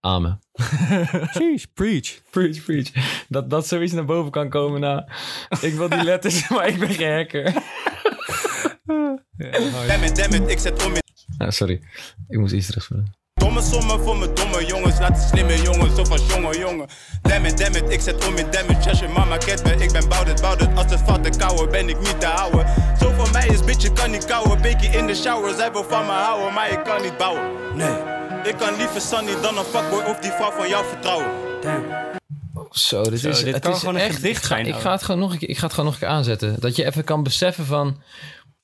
[0.00, 0.40] Amen.
[1.32, 2.22] Preach, preach.
[2.30, 2.90] Preach, preach.
[3.28, 5.08] Dat, dat zoiets naar boven kan komen na...
[5.60, 7.54] Ik wil die letters, maar ik ben geen hacker.
[8.86, 11.04] Damn it, damn it, ik zet om in
[11.38, 11.80] Ah, sorry,
[12.28, 13.14] ik moest iets terugvullen.
[13.34, 16.86] Domme sommen voor mijn domme jongens, laat die slimme jongens zo van jongen jongen.
[17.22, 19.76] Damn it, damn it, ik zet om in damage als je mama kent me.
[19.76, 20.42] Ik ben bout it,
[20.74, 22.66] als het valt te kouwen ben ik niet te houden.
[23.00, 24.62] Zo voor mij is bitch, je kan niet kouwen.
[24.62, 27.42] Bekie in de shower, zij wil van me houden, maar ik kan niet bouwen.
[27.74, 27.96] Nee,
[28.44, 31.26] ik kan liever Sunny dan een fuckboy of die vrouw van jou vertrouwen.
[32.70, 34.92] Zo, dit, Zo, is, dit het kan is gewoon een echt, ga, zijn ik ga,
[34.92, 36.60] het gewoon nog een keer, ik ga het gewoon nog een keer aanzetten.
[36.60, 38.00] Dat je even kan beseffen van...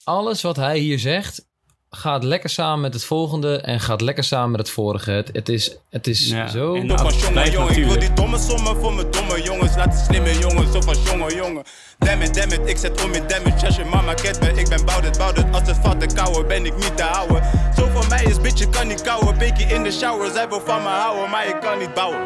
[0.05, 1.47] Alles wat hij hier zegt...
[1.91, 5.11] gaat lekker samen met het volgende en gaat lekker samen met het vorige.
[5.11, 6.75] Het, het is, het is Ja, zo...
[6.75, 7.77] en- Nou, jongen, jongen.
[7.77, 9.77] Ik wil die domme sommen voor mijn domme jongens.
[9.77, 11.63] Laat die slimme jongens, zo van jongen, jongen.
[11.99, 13.67] Damn it, damn it, ik zet om in damage.
[13.67, 15.19] Als je mama kent me, ik ben bout it.
[15.53, 17.43] Als het valt te kouwen, ben ik niet te houden.
[17.77, 19.39] Zo van mij is bitch, je kan niet kouwen.
[19.39, 22.21] Bekie in de shower, zij wil van me houden, maar ik kan niet bouwen.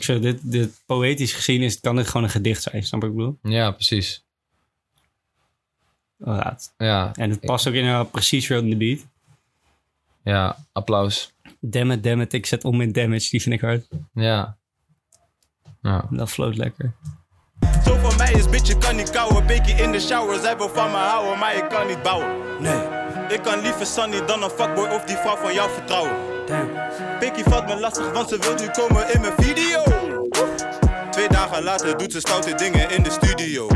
[0.00, 3.38] Zo, dit, dit poëtisch gezien is, kan dit gewoon een gedicht zijn, snap ik bedoel?
[3.42, 4.24] Ja, precies.
[6.20, 9.06] Oh, ja, en het past ook inderdaad precies weer in de beat.
[10.24, 11.32] ja applaus.
[11.60, 13.88] Damn it, damn it, ik zet om in damage, die vind ik hard.
[14.14, 14.56] Ja.
[15.82, 16.06] Ja.
[16.10, 16.92] Dat floot lekker.
[17.84, 19.46] Zo van mij is bitch, je kan niet kouwen.
[19.46, 22.28] Bekie in de shower, zij wil van me houden, maar ik kan niet bouwen.
[22.60, 22.80] Nee,
[23.28, 26.16] ik kan liever Sunny dan een fuckboy of die vrouw van jou vertrouwen.
[26.46, 26.70] Damn.
[27.20, 29.82] Becky valt me lastig, want ze wil nu komen in mijn video.
[31.10, 33.68] Twee dagen later doet ze stoute dingen in de studio.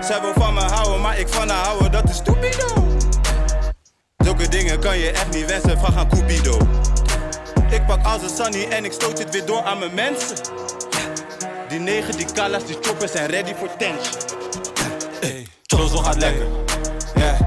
[0.00, 2.96] Zij wil van me houden, maar ik van haar houden, dat is stupido.
[4.16, 6.56] Zulke dingen kan je echt niet wensen, vraag aan Cupido.
[7.70, 10.36] Ik pak als een Sunny en ik stoot het weer door aan mijn mensen.
[11.68, 14.22] Die negen, die kalas, die choppers zijn ready voor tension.
[15.20, 16.46] Hey, Chozo gaat lekker.
[17.14, 17.40] Yeah,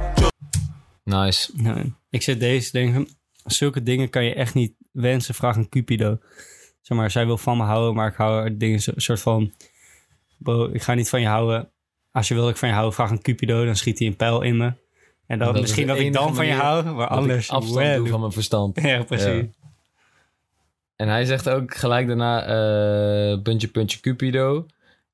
[1.03, 1.51] Nice.
[1.53, 1.93] Nee.
[2.09, 3.07] Ik zit deze denken,
[3.43, 6.17] zulke dingen kan je echt niet wensen, vraag een Cupido.
[6.81, 9.53] Zeg maar, zij wil van me houden, maar ik hou haar dingen soort van...
[10.37, 11.71] Bro, ik ga niet van je houden.
[12.15, 14.15] Als je wil dat ik van je hou, vraag een Cupido, dan schiet hij een
[14.15, 14.73] pijl in me.
[15.27, 17.45] En dan, Dat misschien dat ik dan van je hou, maar anders...
[17.45, 17.95] ik afstand well.
[17.95, 18.81] doe van mijn verstand.
[18.81, 19.25] Ja, precies.
[19.27, 19.45] Ja.
[20.95, 24.65] En hij zegt ook gelijk daarna, eh, puntje, puntje, Cupido.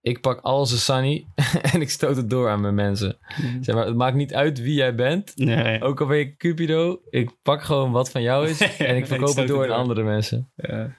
[0.01, 1.25] Ik pak alles een Sunny
[1.73, 3.17] en ik stoot het door aan mijn mensen.
[3.41, 3.63] Mhm.
[3.63, 5.31] Zeg maar, het maakt niet uit wie jij bent.
[5.35, 5.81] Nee.
[5.81, 9.35] Ook al ben je Cupido, ik pak gewoon wat van jou is en ik verkoop
[9.35, 10.51] het door aan andere mensen.
[10.55, 10.95] Ja.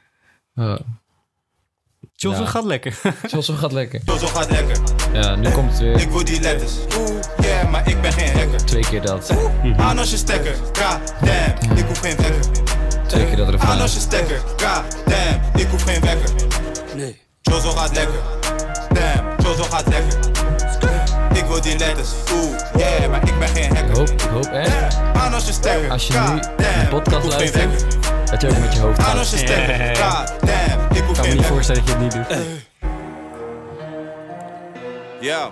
[0.55, 0.77] Oh,
[2.12, 2.51] Johnson Ja.
[2.51, 3.01] gaat lekker.
[3.27, 4.01] Zoals gaat lekker.
[4.07, 5.02] gaat lekker.
[5.12, 6.01] Ja, nu komt het weer.
[6.01, 6.72] Ik wil die letters.
[6.98, 8.64] Oeh, yeah, maar ik ben geen hacker.
[8.64, 9.31] Twee keer dat.
[9.77, 10.55] Aan als je stekker.
[10.55, 12.40] God damn, ik hoef geen wekker.
[13.07, 13.81] Twee keer dat Aan refrein.
[13.81, 14.37] als je stekker.
[14.57, 16.31] God damn, ik hoef geen wekker.
[16.96, 17.20] Nee.
[17.42, 18.18] Jozo gaat lekker.
[18.92, 20.18] Damn, Jozo gaat lekker.
[21.35, 22.09] Ik wil die letters.
[22.33, 23.96] Oeh, yeah, maar ik ben geen Ik hacker.
[23.96, 25.90] hoop, ik hoop echt, Aan als je stekker.
[25.90, 27.98] als je nu de podcast geen luistert, wekker.
[28.31, 29.40] dat je ook met je hoofd Aan als gaat.
[29.40, 29.96] je stekker.
[29.96, 31.44] God damn, ik hoef Ik kan me geen niet wekker.
[31.44, 32.37] voorstellen dat je het niet doet.
[35.23, 35.51] Ja.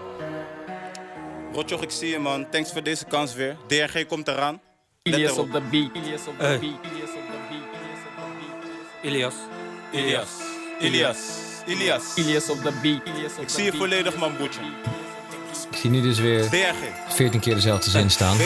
[1.53, 2.47] Rotjoch, ik zie je man.
[2.51, 3.57] Thanks voor deze kans weer.
[3.67, 4.61] DRG komt eraan.
[5.03, 5.91] Let Ilias op de beat.
[5.95, 6.63] Ilias op de beat.
[6.63, 7.63] Ilias op de beat.
[7.73, 9.13] Ilias op de beat.
[9.13, 9.35] Ilias.
[9.93, 10.29] Ilias.
[10.81, 11.19] Ilias.
[11.67, 12.15] Ilias.
[12.15, 13.03] Ilias op de beat.
[13.41, 14.61] Ik zie je volledig man, boetje.
[15.71, 17.15] Ik zie nu dus weer DRG.
[17.15, 18.37] 14 keer dezelfde zin staan.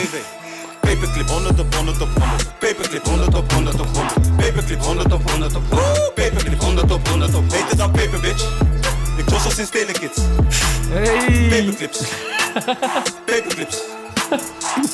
[0.81, 2.59] Paperclip 100 op 100 op 100.
[2.59, 4.37] Paperclip 100 op 100 op 100.
[4.37, 6.13] Paperclip 100 op 100 op 100.
[6.13, 7.49] Paperclip 100 op 100 op.
[7.49, 8.74] Beter dan paper bitch.
[9.17, 10.17] Ik was al sinds Telekids.
[10.89, 11.47] Hey!
[11.49, 11.99] Paperclips.
[13.29, 13.83] Paperclips.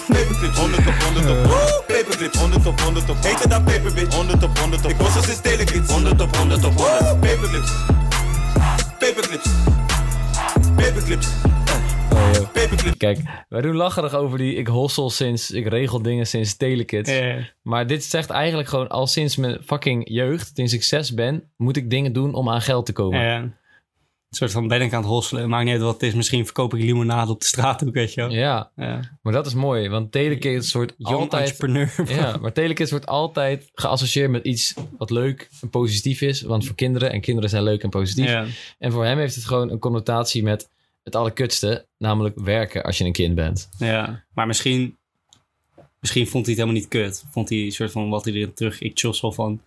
[0.07, 1.83] Paperclips 100 op 100 op.
[1.87, 3.17] Paperclips 100 op 100 op.
[3.21, 4.15] Beter dan paper bitch.
[4.15, 4.91] 100 op 100 op.
[4.91, 5.91] Ik was al sinds Telekids.
[5.91, 7.19] 100 op 100 op 100.
[7.19, 7.71] Paperclips.
[8.99, 9.49] Paperclips.
[10.75, 11.27] Paperclips.
[12.53, 12.97] Paperclips.
[12.97, 17.11] Kijk, wij doen lacherig over die ik hossel sinds, ik regel dingen sinds Telekids.
[17.11, 17.37] Ja.
[17.61, 21.77] Maar dit zegt eigenlijk gewoon al sinds mijn fucking jeugd, sinds ik zes ben, moet
[21.77, 23.59] ik dingen doen om aan geld te komen.
[24.31, 25.49] Een soort van ben ik aan het hosselen.
[25.49, 26.13] Maakt niet uit wat het is.
[26.13, 28.29] Misschien verkoop ik limonade op de straat ook, weet je wel.
[28.31, 28.99] Ja, Ja.
[29.21, 31.43] maar dat is mooi, want Telekids wordt Young altijd...
[31.49, 31.93] entrepreneur.
[32.21, 36.41] Ja, maar Telekids wordt altijd geassocieerd met iets wat leuk en positief is.
[36.41, 38.25] Want voor kinderen, en kinderen zijn leuk en positief.
[38.25, 38.45] Ja.
[38.79, 40.69] En voor hem heeft het gewoon een connotatie met
[41.03, 43.69] het allerkutste, namelijk werken als je een kind bent.
[43.77, 44.23] ja.
[44.33, 44.97] Maar misschien,
[45.99, 47.23] misschien vond hij het helemaal niet kut.
[47.31, 48.81] Vond hij een soort van wat hij erin terug...
[48.81, 49.61] Ik chos wel van...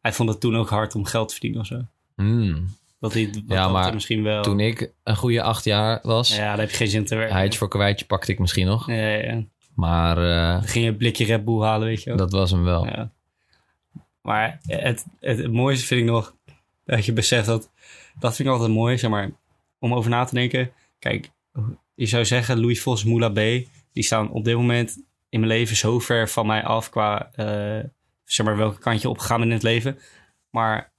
[0.00, 1.80] Hij vond het toen ook hard om geld te verdienen of zo.
[2.16, 2.74] Hmm.
[3.04, 4.42] Dat hij wat Ja, maar er misschien wel...
[4.42, 7.34] Toen ik een goede acht jaar was, Ja, daar heb je geen zin te werken.
[7.36, 8.86] heidje voor kwijtje pakte ik misschien nog.
[8.86, 9.44] Ja, ja, ja.
[9.74, 12.18] Maar eh, Dan ging je een blikje Red Bull halen, weet je wel.
[12.18, 12.86] dat was hem wel.
[12.86, 13.10] Ja.
[14.22, 16.34] Maar het, het, het mooiste vind ik nog
[16.84, 17.70] dat je beseft dat,
[18.18, 19.30] dat vind ik altijd mooi, zeg maar,
[19.78, 20.70] om over na te denken.
[20.98, 21.30] Kijk,
[21.94, 23.34] je zou zeggen Louis Vos, Moula B,
[23.92, 24.96] die staan op dit moment
[25.28, 27.84] in mijn leven zo ver van mij af qua, eh,
[28.24, 29.98] zeg maar, welke kant je opgegaan bent in het leven.
[30.50, 30.92] Maar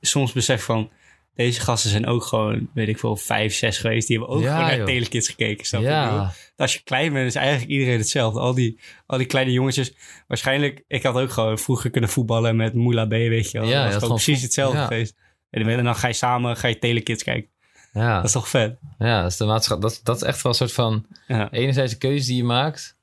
[0.00, 0.90] soms besef ik van,
[1.36, 4.08] deze gasten zijn ook gewoon, weet ik veel, vijf, zes geweest.
[4.08, 4.86] Die hebben ook Ja, gewoon naar joh.
[4.86, 5.66] Telekids gekeken.
[5.66, 8.40] Snap Ja, als je klein bent, is eigenlijk iedereen hetzelfde.
[8.40, 9.94] Al die, al die kleine jongetjes.
[10.26, 13.68] Waarschijnlijk, ik had ook gewoon vroeger kunnen voetballen met Moula B, weet je wel.
[13.68, 14.86] Ja, dat had gewoon precies hetzelfde ja.
[14.86, 15.14] geweest.
[15.50, 17.50] En dan ga je samen, ga je Telekids kijken.
[17.92, 18.16] ja.
[18.16, 18.78] Dat is toch vet?
[18.98, 21.06] ja dat, is de maatschappij, dat, dat is echt wel een soort van...
[21.26, 21.50] Ja.
[21.50, 22.96] Enerzijds de keuze die je maakt,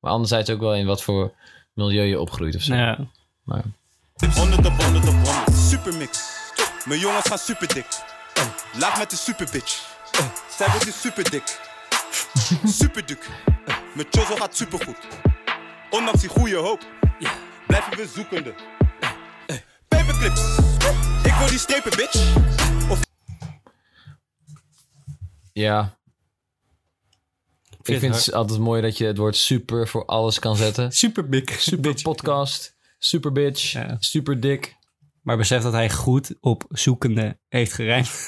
[0.00, 1.32] maar anderzijds ook wel in wat voor
[1.72, 2.74] milieu je opgroeit of zo.
[2.74, 2.98] Ja.
[3.42, 3.64] Maar,
[4.34, 5.56] 100 op 100 op 100.
[5.56, 6.35] Supermix.
[6.86, 7.86] Mijn jongens gaan super dik.
[8.78, 9.96] Laag met de super bitch.
[10.56, 11.60] Zij wordt nu super dik.
[12.64, 13.28] Super dik.
[13.94, 14.96] Mijn chozo gaat super goed.
[15.90, 16.86] Ondanks die goede hoop,
[17.66, 18.54] blijven we zoekende.
[19.88, 20.40] Paperclips,
[21.22, 22.36] ik wil die strepen, bitch.
[22.90, 23.00] Of
[25.52, 25.98] Ja.
[27.82, 30.92] Ik vind het altijd mooi dat je het woord super voor alles kan zetten.
[30.92, 31.60] Super big.
[31.60, 33.96] Super podcast, super bitch, Ja.
[33.98, 34.76] super dik.
[35.26, 38.26] Maar besef dat hij goed op zoekende heeft gerijmd.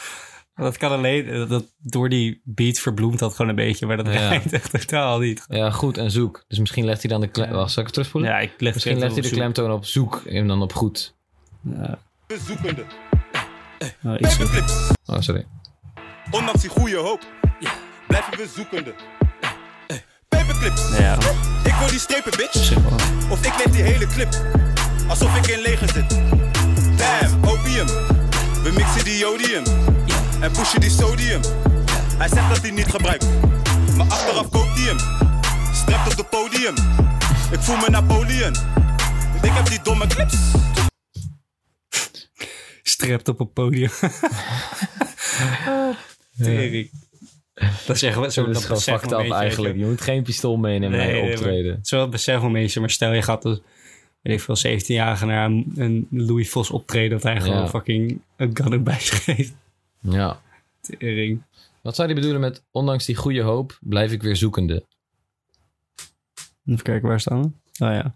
[0.54, 3.86] dat kan alleen, dat door die beat verbloemt dat gewoon een beetje.
[3.86, 4.28] Maar dat Ja.
[4.28, 5.44] rijmt echt totaal niet.
[5.48, 6.44] Ja, goed en zoek.
[6.48, 7.50] Dus misschien legt hij dan de klem...
[7.50, 8.30] Wacht, zal ik het terugspoelen?
[8.30, 11.14] Ja, ik leg misschien legt hij de klemtoon op zoek en dan op goed.
[11.62, 12.84] we zoekende.
[14.04, 14.14] Oh,
[15.06, 15.46] Oh, sorry.
[16.30, 17.20] ondanks die goede hoop,
[18.08, 18.94] blijven we zoekende.
[20.28, 21.14] Paperclips, Ja,
[21.64, 22.76] ik wil die strepen, bitch.
[23.30, 24.28] Of ik leef die hele clip,
[25.10, 26.08] alsof ik in leger zit.
[26.96, 27.86] Damn, opium,
[28.62, 29.64] we mixen die jodium
[30.40, 31.40] en pushen die sodium.
[32.18, 33.26] Hij zegt dat hij niet gebruikt,
[33.96, 34.98] maar achteraf koopt hij hem.
[35.74, 36.74] Strept op het podium,
[37.52, 38.54] ik voel me Napoleon.
[39.42, 40.36] Ik heb die domme clips.
[42.82, 43.90] Strept op een podium.
[46.42, 46.90] Tering.
[47.86, 49.76] Dat is echt wel zo Dat is gewoon fucked up eigenlijk.
[49.76, 51.74] Je moet geen pistool meenemen bij je nee, optreden.
[51.74, 53.60] Het is wel het besef maar stel je gaat dus,
[54.22, 58.56] weet ik veel, 17-jarige naar een, een Louis Vos optreden, dat hij gewoon fucking een
[58.56, 59.54] gun ook bij zich heeft.
[60.00, 60.40] Ja.
[60.80, 61.42] Tering.
[61.82, 64.86] Wat zou hij bedoelen met ondanks die goede hoop blijf ik weer zoekende?
[66.66, 67.46] Even kijken, waar staan we?
[67.86, 68.14] Oh ja.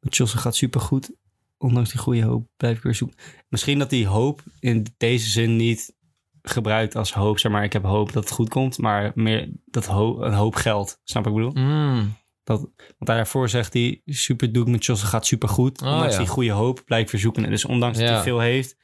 [0.00, 1.10] Chelsea gaat supergoed.
[1.58, 3.18] Ondanks die goede hoop blijf ik weer zoeken.
[3.48, 5.94] Misschien dat die hoop in deze zin niet
[6.42, 7.38] gebruikt als hoop.
[7.38, 8.78] Zeg maar, ik heb hoop dat het goed komt.
[8.78, 11.00] Maar meer dat ho een hoop geld.
[11.04, 11.64] Snap wat ik bedoel?
[11.64, 12.16] Mm.
[12.48, 15.82] Dat, want daarvoor zegt hij, super doe ik met Chelsea gaat supergoed.
[15.82, 16.18] Oh, ondanks ja.
[16.18, 17.50] die goede hoop blijf ik weer zoeken.
[17.50, 18.76] Dus ondanks dat hij veel heeft,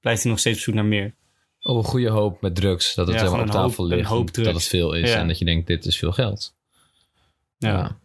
[0.00, 1.14] blijft hij nog steeds op zoek naar meer.
[1.62, 2.94] Oh, een goede hoop met drugs.
[2.94, 4.44] Dat het Ja, helemaal op tafel hoop- ligt.
[4.44, 5.12] dat het veel is.
[5.12, 6.54] En dat je denkt, dit is veel geld.
[7.58, 7.96] Ja.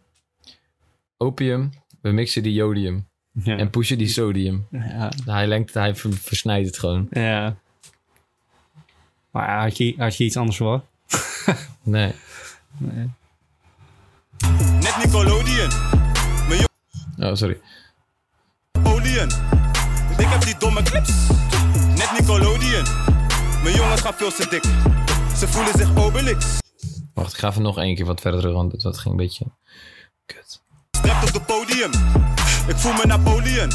[1.16, 3.08] Opium, we mixen die jodium.
[3.44, 4.66] En pushen die sodium.
[4.70, 5.12] ja.
[5.24, 7.06] Hij, lengt, hij ver- versnijdt het gewoon.
[7.10, 7.56] ja.
[9.30, 10.84] Maar had je, had je iets anders verwacht?
[11.82, 12.12] Nee.
[14.80, 15.70] Net Nickelodeon,
[17.18, 17.60] Oh, sorry.
[18.72, 19.28] Napoleon.
[20.18, 21.10] Ik heb die domme clips.
[21.94, 22.84] Net Nickelodeon,
[23.62, 24.64] mijn jongens gaan veel te dik.
[25.38, 26.46] Ze voelen zich Obelix.
[27.14, 29.44] Wacht, ik ga even nog één keer wat verder want dat ging een beetje...
[30.26, 30.60] Kut.
[30.90, 31.90] Strept op het podium.
[32.66, 33.70] Ik voel me Napoleon.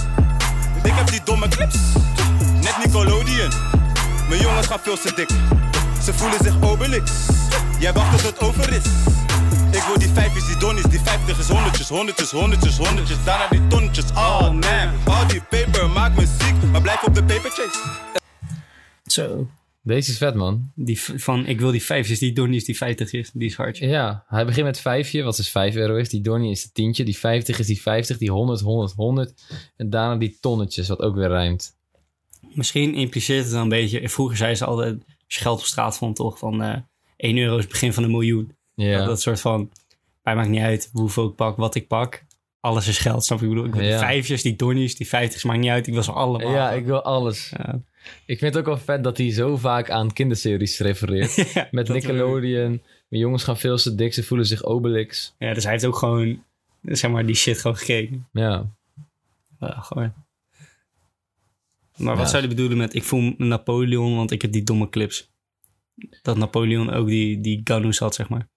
[0.84, 1.76] Ik heb die domme clips.
[2.62, 3.52] Net Nickelodeon.
[4.30, 5.30] Mijn jongens gaan veel te dik.
[6.04, 7.12] Ze voelen zich Obelix.
[7.80, 8.84] Jij wacht tot het over is.
[10.00, 13.24] Die vijfjes, die donnies, die vijftigers, honderdjes, honderdjes, honderdjes, honderdjes.
[13.24, 14.12] Daarna die tonnetjes.
[14.12, 16.72] Oh man, al die paper maakt me ziek.
[16.72, 17.80] Maar blijf op de paper chase.
[19.04, 19.48] Zo.
[19.84, 20.72] Deze is vet, man.
[20.76, 23.78] Die v- van, ik wil die vijfjes, die Donnie die 50 is, die is hard.
[23.78, 26.10] Ja, hij begint met vijfje, wat dus 5 euro is.
[26.10, 27.04] Die Donnie is de tientje.
[27.04, 28.18] Die 50 is die 50.
[28.18, 29.34] Die 100, 100, 100.
[29.78, 31.76] En daarna die tonnetjes, wat ook weer rijmt.
[32.54, 35.98] Misschien impliceert het dan een beetje, vroeger zei ze altijd, als je geld op straat
[35.98, 36.76] vond toch, van eh
[37.18, 38.56] 1 euro is het begin van een miljoen.
[38.74, 38.98] Ja.
[38.98, 39.72] Dat, dat soort van,
[40.24, 42.24] mij maakt niet uit hoeveel ik pak, wat ik pak.
[42.60, 43.44] Alles is geld, snap je?
[43.46, 44.00] Ik bedoel, ik wil die Ja.
[44.00, 45.88] vijfjes, die Donnies, die 50's, maakt niet uit.
[45.88, 46.52] Ik wil ze allemaal.
[46.52, 47.54] Ja, ik wil alles.
[48.26, 51.54] Ik vind het ook wel vet dat hij zo vaak aan kinderseries refereert.
[51.72, 52.70] Met Nickelodeon.
[53.10, 55.36] Mijn jongens gaan veel te dik, ze voelen zich Obelix.
[55.38, 56.44] Ja, dus hij heeft ook gewoon,
[56.82, 58.28] zeg maar, die shit gewoon gekeken.
[58.32, 58.72] Ja.
[59.60, 60.14] Gewoon.
[61.98, 62.20] Maar Ja.
[62.20, 65.32] wat zou je bedoelen met, ik voel me Napoleon, want ik heb die domme clips.
[66.22, 68.50] Dat Napoleon ook die, die Ganous had, zeg maar.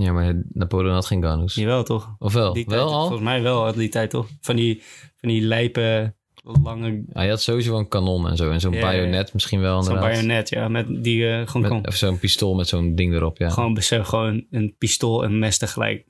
[0.00, 1.54] Ja, maar Napoleon had geen Ganous.
[1.54, 2.14] Jawel, toch?
[2.18, 2.52] Of wel?
[2.52, 3.00] Die wel tijd, al?
[3.00, 4.28] Volgens mij wel, uit die tijd toch?
[4.40, 4.82] Van die,
[5.16, 6.14] van die lijpe,
[6.62, 8.50] lange, Hij had sowieso een kanon en zo.
[8.50, 8.92] En zo'n Ja, ja, ja.
[8.92, 10.68] bayonet misschien wel zo'n bayonet, ja.
[10.68, 13.50] Met die eh, gewoon, Met- kon, of zo'n pistool met zo'n ding erop, ja.
[13.50, 16.04] gewoon besef, gewoon een pistool en mes tegelijk.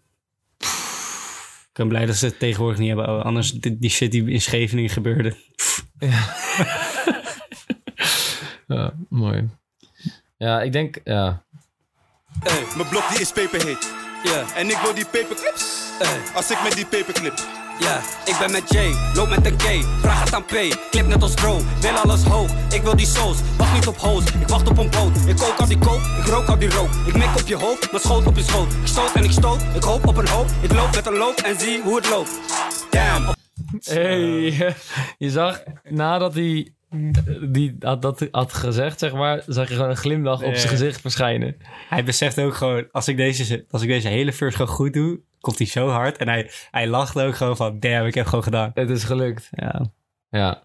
[1.71, 3.25] Ik ben blij dat ze het tegenwoordig niet hebben.
[3.25, 5.35] Anders, die, die shit die in Scheveningen gebeurde.
[8.67, 9.49] Ja, mooi.
[10.37, 11.45] Ja, ik denk, ja.
[12.39, 13.89] Hey, mijn blok die is peperheet.
[14.23, 15.65] Yeah, En ik wil die paperclips.
[15.99, 16.21] hey.
[16.35, 17.35] Als ik met die paperclip.
[17.79, 20.51] Ja, ik ben met Jay, loop met een K, vraag het aan P,
[20.91, 24.25] clip net als bro, wil alles hoog, ik wil die sauce, wacht niet op hoos,
[24.41, 26.89] ik wacht op een boot, ik kook al die kook, ik rook al die rook,
[27.07, 29.63] ik mik op je hoofd, maar schoot op je schoot, ik stoot en ik stoot,
[29.75, 32.31] ik hoop op een hoop, ik loop met een loop en zie hoe het loopt.
[32.91, 33.35] Damn,
[33.85, 34.75] Hey,
[35.19, 36.73] je zag nadat hij
[37.49, 41.01] die had, dat had gezegd, zeg maar, zag je gewoon een glimlach op zijn gezicht
[41.01, 41.57] verschijnen.
[41.89, 45.21] Hij beseft ook gewoon, als ik deze, als ik deze hele first gewoon goed doe,
[45.41, 46.17] komt hij zo hard.
[46.17, 48.71] En hij, hij lacht ook gewoon van, damn, ik heb gewoon gedaan.
[48.75, 49.49] Het is gelukt.
[49.51, 49.91] Ja,
[50.31, 50.65] Ja,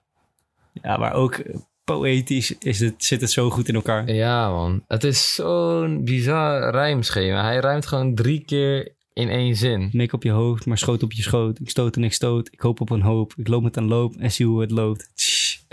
[0.82, 1.42] ja maar ook
[1.84, 4.12] poëtisch is het, zit het zo goed in elkaar.
[4.12, 4.84] ja man.
[4.88, 7.44] Het is zo'n bizar rijmschema.
[7.44, 9.90] Hij rijmt gewoon drie keer In één zin.
[9.92, 11.60] Mik op je hoofd, maar schoot op je schoot.
[11.60, 12.50] Ik stoot en ik stoot.
[12.52, 13.34] Ik hoop op een hoop.
[13.38, 15.10] Ik loop met een loop en zie hoe het loopt.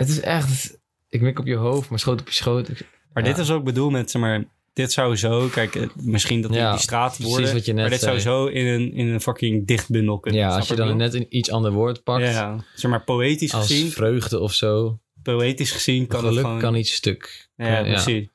[0.07, 0.79] Het is echt...
[1.09, 2.69] Ik mik op je hoofd, maar schoot op je schoot.
[3.13, 3.29] Maar Ja.
[3.29, 4.43] dit is ook bedoeld met, zeg maar,
[4.73, 7.81] dit zou zo, kijk, eh, misschien dat die, Ja, die straat worden, wat je net
[7.81, 10.41] maar dit zou zo in een, in een fucking dichtbundel kunnen.
[10.41, 12.23] Ja, als je dan net een iets ander woord pakt.
[12.23, 14.99] Ja, zeg maar, poëtisch Als gezien, vreugde of zo.
[15.23, 16.59] poëtisch gezien kan het gewoon...
[16.59, 17.49] kan iets stuk.
[17.55, 18.27] ja, precies.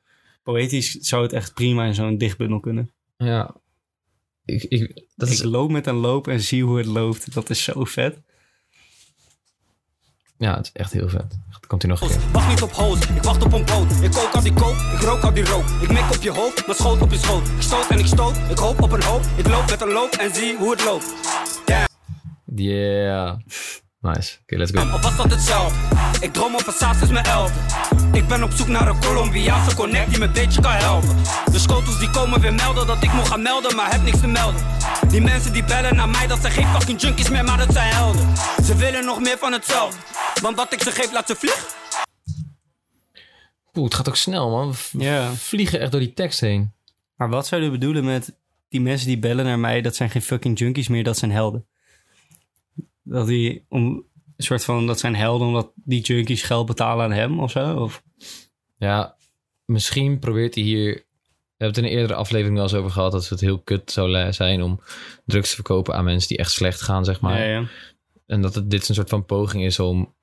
[0.43, 2.91] Poëtisch zou het echt prima in zo'n dichtbundel kunnen.
[3.17, 3.55] Ja.
[4.45, 7.33] Ik, ik, dat is, Ik loop met een loop en zie hoe het loopt.
[7.33, 8.21] Dat is zo vet.
[10.39, 11.37] Ja, het is echt heel vet.
[11.67, 12.17] Komt hij nog een keer.
[12.31, 13.91] Wacht niet op hoos, ik wacht op een boot.
[14.01, 15.63] Ik kook al die kook, ik rook al die rook.
[15.81, 17.47] Ik mik op je hoofd, maar schoot op je schoot.
[17.47, 19.21] Ik stoot en ik stoot, ik hoop op een hoop.
[19.35, 21.13] Ik loop met een loop en zie hoe het loopt.
[22.55, 23.37] Yeah.
[24.01, 24.37] Nice.
[24.41, 24.93] Oké, let's go.
[24.93, 25.77] Of was dat hetzelfde?
[26.25, 27.59] Ik droom over saus sinds mijn elfde.
[28.17, 31.17] Ik ben op zoek naar een Colombiaanse connect die me een beetje kan helpen.
[31.51, 34.27] De schotels die komen weer melden dat ik moet gaan melden, maar heb niks te
[34.27, 34.61] melden.
[35.09, 37.93] Die mensen die bellen naar mij, dat zijn geen fucking junkies meer, maar dat zijn
[37.93, 38.35] helden.
[38.65, 39.99] Ze willen nog meer van hetzelfde.
[40.41, 41.63] Want wat ik ze geef, laat ze vliegen.
[43.73, 44.71] Oeh, het gaat ook snel, man.
[44.91, 45.31] We Ja.
[45.33, 46.73] vliegen echt door die tekst heen.
[47.15, 48.33] Maar wat zou je bedoelen met
[48.69, 51.65] die mensen die bellen naar mij, dat zijn geen fucking junkies meer, dat zijn helden?
[53.09, 53.83] Dat die, om,
[54.37, 57.75] een soort van, dat zijn helden omdat die junkies geld betalen aan hem of zo?
[57.75, 58.03] Of,
[58.77, 59.15] Ja,
[59.65, 60.93] misschien probeert hij hier...
[60.93, 63.11] We hebben het in een eerdere aflevering wel eens over gehad...
[63.11, 64.81] dat het heel kut zou zijn om
[65.25, 67.39] drugs te verkopen aan mensen die echt slecht gaan, zeg maar.
[67.39, 67.67] ja, ja.
[68.25, 70.13] En dat het, dit een soort van poging is om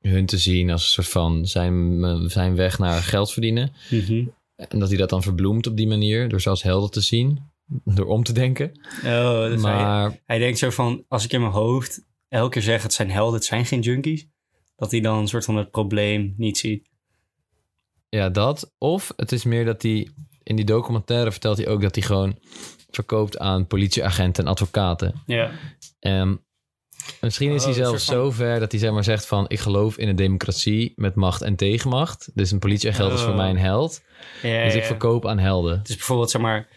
[0.00, 3.72] hun te zien als een soort van zijn, zijn weg naar geld verdienen.
[3.90, 4.24] Mhm.
[4.56, 7.40] En dat hij dat dan verbloemt op die manier, door ze als helden te zien,
[7.84, 8.72] door om te denken.
[9.04, 12.04] Oh, dus hij, maar hij denkt zo van, als ik in mijn hoofd
[12.34, 14.26] elke keer zeg het zijn helden, het zijn geen junkies,
[14.76, 16.88] dat hij dan een soort van het probleem niet ziet.
[18.08, 18.72] ja, dat.
[18.78, 20.08] Of het is meer dat hij,
[20.42, 22.38] in die documentaire vertelt hij ook dat hij gewoon
[22.90, 25.22] verkoopt aan politieagenten en advocaten.
[25.26, 25.50] Ja.
[26.00, 26.44] En
[27.20, 29.44] misschien is Oh, hij een zelfs van- zo ver dat hij zeg maar zegt van...
[29.48, 32.30] ik geloof in een democratie met macht en tegenmacht.
[32.34, 33.36] Dus een politieagent is voor Oh.
[33.36, 34.02] mij een held.
[34.42, 34.86] ja, Dus ik ja.
[34.86, 35.80] verkoop aan helden.
[35.82, 36.68] Dus bijvoorbeeld, zeg maar,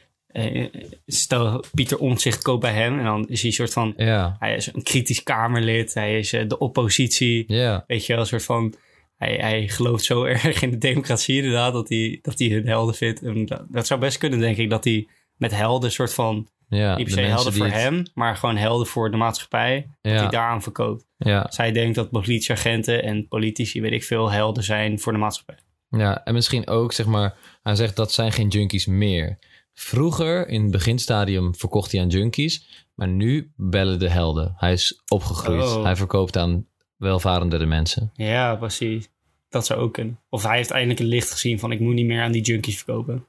[1.06, 4.56] stel Pieter Omtzigt koopt bij hem en dan is hij een soort van, Ja, hij
[4.56, 8.44] is een kritisch Kamerlid, hij is eh, de oppositie, ja, weet je wel, een soort
[8.44, 8.74] van,
[9.16, 12.96] hij, hij gelooft zo erg in de democratie inderdaad, dat hij, dat hij hun helden
[12.96, 13.22] vindt.
[13.22, 15.08] En dat, dat zou best kunnen, denk ik, dat hij
[15.38, 16.96] met helden een soort van, ja.
[16.96, 20.30] niet per se helden voor het- hem, maar gewoon helden voor de maatschappij, dat hij
[20.30, 21.06] daaraan verkoopt.
[21.50, 25.58] Zij denkt dat politieagenten en politici, weet ik veel, helden zijn voor de maatschappij.
[25.90, 27.36] ja, en misschien ook zeg maar...
[27.64, 29.38] hij zegt dat zijn geen junkies meer.
[29.80, 32.86] Vroeger, in het beginstadium, verkocht hij aan junkies...
[32.96, 34.54] maar nu bellen de helden.
[34.58, 35.62] Hij is opgegroeid.
[35.62, 35.84] Oh.
[35.84, 38.12] Hij verkoopt aan welvarendere mensen.
[38.14, 39.10] Ja, precies.
[39.50, 40.20] Dat zou ook kunnen.
[40.30, 42.78] Of hij heeft eindelijk een licht gezien van ik moet niet meer aan die junkies
[42.78, 43.26] verkopen.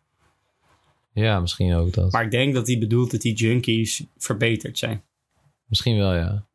[1.13, 2.13] Ja, misschien ook dat.
[2.13, 5.03] Maar ik denk dat hij bedoelt dat die junkies verbeterd zijn.
[5.67, 6.47] Misschien wel, ja.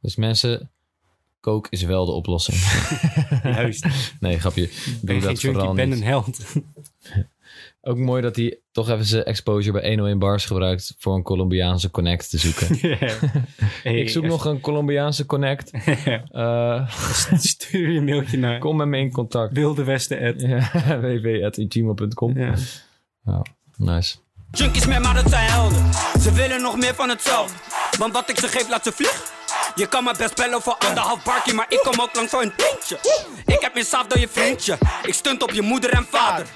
[0.00, 0.70] Dus mensen,
[1.40, 2.58] kook is wel de oplossing.
[3.42, 3.86] Juist.
[4.20, 4.62] nee, grapje.
[4.62, 6.38] Ik Doe ben geen dat junkie, vooral ik ben een held.
[7.80, 10.94] Ook mooi dat hij toch even zijn exposure bij 101 Bars gebruikt...
[10.98, 12.78] voor een Colombiaanse connect te zoeken.
[13.82, 15.70] Hey, Ik zoek nog een Colombiaanse connect.
[16.30, 16.88] Eh,
[17.38, 19.52] Stuur je een mailtje naar kom met me in contact.
[19.52, 20.38] wildewesten.
[22.34, 22.58] Ja.
[23.24, 23.42] Ja.
[23.76, 24.16] Nice.
[24.50, 25.92] Junkies meer, maar dat zijn helden.
[26.20, 27.54] Ze willen nog meer van hetzelfde.
[27.98, 29.20] Want wat ik ze geef, laat ze vliegen.
[29.74, 32.52] Je kan me best bellen voor anderhalf barkie, maar ik kom ook langs voor een
[32.56, 32.98] tientje.
[33.46, 34.78] Ik heb meer saaf dan je vriendje.
[35.02, 36.46] Ik stunt op je moeder en vader.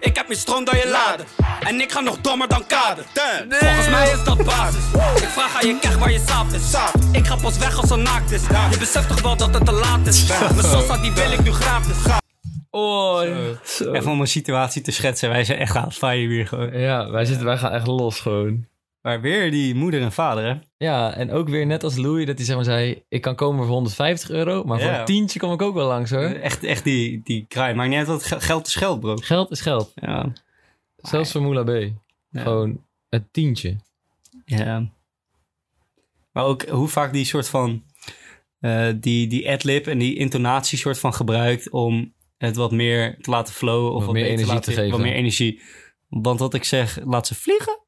[0.00, 1.26] Ik heb meer stroom dan je lader.
[1.60, 3.04] En ik ga nog dommer dan kader.
[3.48, 4.84] Volgens mij is dat basis.
[5.22, 6.74] Ik vraag aan je keg waar je saaf is.
[7.12, 8.42] Ik ga pas weg als ze naakt is.
[8.70, 10.26] Je beseft toch wel dat het te laat is.
[10.26, 11.96] Mijn salsa die wil ik nu gratis.
[12.70, 13.22] Oh,
[13.78, 15.28] Even om een situatie te schetsen.
[15.28, 16.78] Wij zijn echt aan het fire hier gewoon.
[16.78, 18.66] Ja, wij, zitten, wij gaan echt los gewoon.
[19.02, 20.54] Maar weer die moeder en vader, hè?
[20.82, 23.02] Ja, en ook weer net als Louis, dat hij zeg maar zei...
[23.08, 24.98] ik kan komen voor 150 euro, maar voor Ja.
[24.98, 26.24] een tientje kom ik ook wel langs hoor.
[26.24, 27.74] Echt, echt die, die kraai.
[27.74, 29.16] Maar niet ge- geld is geld, bro.
[29.16, 29.92] Geld is geld.
[29.94, 30.32] Ja.
[30.96, 31.68] Zelfs voor Moula B.
[32.30, 32.42] Ja.
[32.42, 33.76] Gewoon het tientje.
[34.44, 34.90] Ja.
[36.32, 37.82] Maar ook hoe vaak die soort van...
[38.60, 43.30] eh, die, die adlib en die intonatie soort van gebruikt om het wat meer te
[43.30, 43.88] laten flowen.
[43.90, 44.90] Of Wat wat, meer energie laten- te geven.
[44.90, 45.60] Wat meer energie.
[46.08, 47.78] Want wat ik zeg, laat ze vliegen.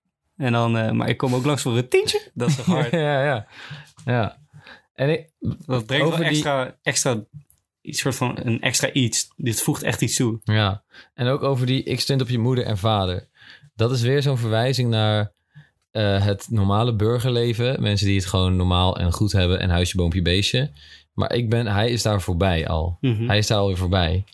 [0.42, 2.30] En dan, eh, maar ik kom ook langs voor een tientje.
[2.34, 2.90] Dat is toch hard.
[3.08, 3.46] ja, ja.
[4.04, 4.38] Ja.
[4.94, 5.30] En ik,
[5.66, 7.24] Dat brengt wel die- extra, extra,
[7.80, 9.28] iets soort van een extra iets.
[9.36, 10.40] Dit voegt echt iets toe.
[10.44, 10.82] Ja,
[11.14, 13.28] en ook over die ik stunt op je moeder en vader.
[13.74, 15.32] Dat is weer zo'n verwijzing naar
[15.90, 17.82] eh, het normale burgerleven.
[17.82, 20.70] Mensen die het gewoon normaal en goed hebben en huisje, boompje, beestje.
[21.12, 22.98] Maar ik ben, hij is daar voorbij al.
[23.00, 23.26] Mhm.
[23.26, 24.24] Hij is daar alweer voorbij.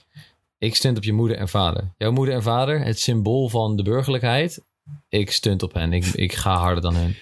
[0.58, 1.94] Ik stunt op je moeder en vader.
[1.98, 4.64] Jouw moeder en vader, het symbool van de burgerlijkheid.
[5.08, 5.92] Ik stunt op hen.
[5.92, 7.16] Ik, ik ga harder dan hen.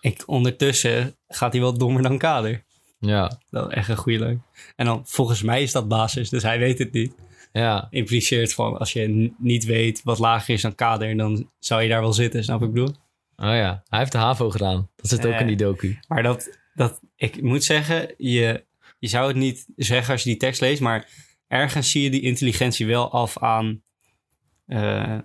[0.00, 2.64] ik, ondertussen gaat hij wel dommer dan Kader.
[3.00, 4.38] Ja, Dat is echt een goede leuk.
[4.76, 7.14] En dan, volgens mij is dat basis, dus hij weet het niet.
[7.52, 7.86] ja.
[7.90, 12.00] Impliceert van, als je niet weet wat lager is dan Kader, dan zou je daar
[12.00, 12.94] wel zitten, snap ik bedoel?
[13.36, 14.88] Oh ja, hij heeft de HAVO gedaan.
[14.96, 15.40] Dat zit ook Eh.
[15.40, 15.98] in die docu.
[16.08, 18.64] Maar dat, dat, ik moet zeggen, je,
[18.98, 21.08] je zou het niet zeggen als je die tekst leest, maar
[21.48, 23.82] ergens zie je die intelligentie wel af aan
[24.66, 25.18] eh,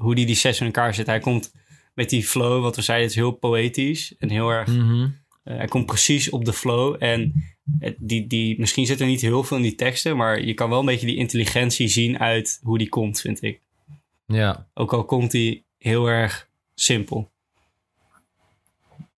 [0.00, 1.06] hoe die die sessie in elkaar zit.
[1.06, 1.52] Hij komt
[1.94, 5.08] met die flow, wat we zeiden, het is heel poëtisch en heel erg, Mhm.
[5.42, 7.44] eh, hij komt precies op de flow en
[7.78, 10.68] het- die, die, misschien zit er niet heel veel in die teksten, maar je kan
[10.70, 13.60] wel een beetje die intelligentie zien uit hoe die komt, vind ik.
[14.26, 17.30] Ja, Ook al komt die heel erg simpel.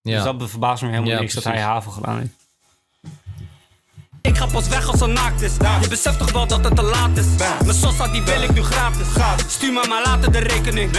[0.02, 0.32] Dus ja.
[0.32, 2.41] dat verbaast me helemaal Ja, niks dat hij haven gedaan heeft.
[4.22, 5.52] Ik ga pas weg als ze naakt is.
[5.80, 7.24] Je beseft toch wel dat het te laat is.
[7.64, 9.06] Mijn sosa die wil ik nu gratis.
[9.46, 10.90] Stuur maar maar later de rekening.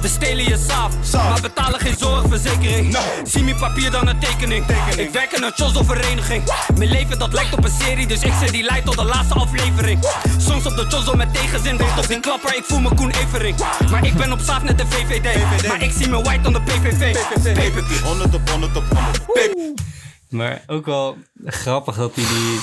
[0.00, 2.96] We stelen je saaf, maar betalen geen zorgverzekering.
[3.24, 4.66] Zie me papier dan een tekening.
[4.96, 6.42] Ik werk in een Chozo-vereniging.
[6.76, 9.34] Mijn leven dat lijkt op een serie, dus ik zet die leidt tot de laatste
[9.34, 9.98] aflevering.
[10.38, 13.56] Soms op de Chozo met tegenzin, wacht op die klapper, ik voel me Koen Evering.
[13.90, 15.38] Maar ik ben op saaf net de VVD.
[15.68, 17.12] Maar ik zie me white dan de PVV.
[17.42, 18.00] Paperclip.
[18.02, 19.22] 100 op 100 op 100.
[20.34, 22.58] Maar ook wel grappig dat hij die,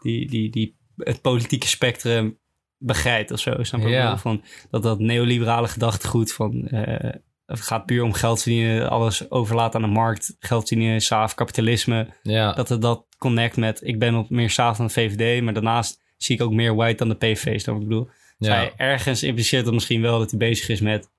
[0.00, 2.38] die, die, die, het politieke spectrum
[2.78, 3.62] begrijpt of zo.
[3.62, 3.88] Snap je?
[3.88, 4.18] Ja.
[4.18, 6.66] Van, dat dat neoliberale gedachtegoed van...
[6.68, 7.14] eh,
[7.46, 10.36] het gaat puur om geld verdienen, alles overlaten aan de markt.
[10.38, 12.08] Geld verdienen, saaf, kapitalisme.
[12.22, 12.52] ja.
[12.52, 13.80] Dat het dat connect met...
[13.82, 16.96] Ik ben op meer saaf dan de VVD, maar daarnaast zie ik ook meer white
[16.96, 17.60] dan de PVV.
[17.60, 18.08] Snap ik bedoel?
[18.38, 18.70] Ja.
[18.76, 21.10] ergens impliceert dat misschien wel dat hij bezig is met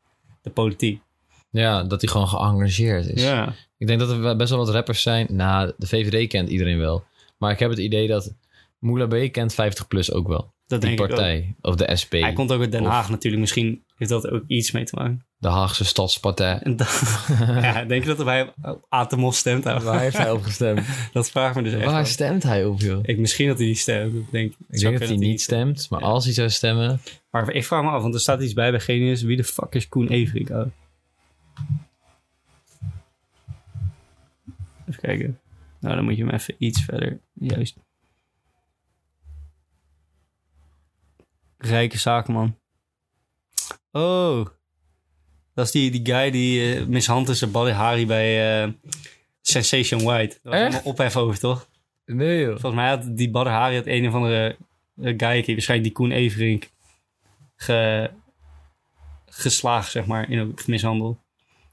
[0.42, 1.02] de politiek.
[1.50, 3.24] Ja, dat hij gewoon geëngageerd is.
[3.24, 3.54] Ja.
[3.78, 5.28] Ik denk dat er best wel wat rappers zijn.
[5.30, 7.04] Nou, de VVD kent iedereen wel.
[7.38, 8.34] Maar ik heb het idee dat
[8.80, 10.54] Moula B kent 50PLUS ook wel.
[10.68, 11.56] Dat Die denk partij.
[11.62, 12.12] Of de SP.
[12.12, 13.42] Hij komt ook uit Den Haag natuurlijk.
[13.42, 15.26] Misschien heeft dat ook iets mee te maken.
[15.38, 16.62] De Haagse Stadspartij.
[17.62, 19.64] Ja, denk je dat hij op Atemos stemt?
[19.64, 20.88] Waar heeft hij op gestemd?
[21.14, 23.00] Dat vraagt me dus echt Waar stemt hij op, joh?
[23.02, 24.14] Ik, misschien dat hij niet stemt.
[24.14, 25.88] Ik denk, Ik denk dat hij niet stemt.
[25.90, 27.02] Maar als hij zou stemmen...
[27.32, 29.22] Maar ik vraag me af, want er staat iets bij bij Genius.
[29.22, 30.50] Wie de fuck is Koen Everink?
[34.90, 35.40] Even kijken.
[35.80, 37.20] Nou, dan moet je hem even iets verder.
[37.34, 37.78] Juist.
[41.58, 42.58] Rijke zakenman.
[43.92, 44.48] Oh.
[45.54, 48.72] Dat is die, die guy die uh, mishandelde zijn Hari bij eh,
[49.42, 50.40] Sensation White.
[50.44, 51.70] Daar was allemaal ophef over, toch?
[52.06, 52.50] Nee, joh.
[52.50, 54.58] Volgens mij had die Badr Hari het een of andere
[54.96, 56.70] uh, guy, die waarschijnlijk die Koen Everink,
[57.56, 58.10] ge,
[59.26, 61.20] geslagen, zeg maar, in ook mishandeld.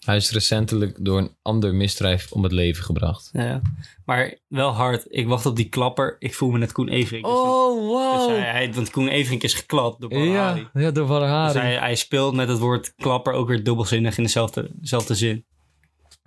[0.07, 3.28] Hij is recentelijk door een ander misdrijf om het leven gebracht.
[3.32, 3.61] Ja.
[4.04, 5.04] Maar wel hard.
[5.09, 6.16] Ik wacht op die klapper.
[6.18, 7.24] Ik voel me net Koen Everink.
[7.24, 10.92] Dus Oh, dus hij, hij- want Koen Everink is geklapt door Badr Ja, ja, door
[10.92, 11.59] Dus Valhari.
[11.59, 15.44] hij, hij speelt met het woord klapper ook weer dubbelzinnig in dezelfde, dezelfde zin.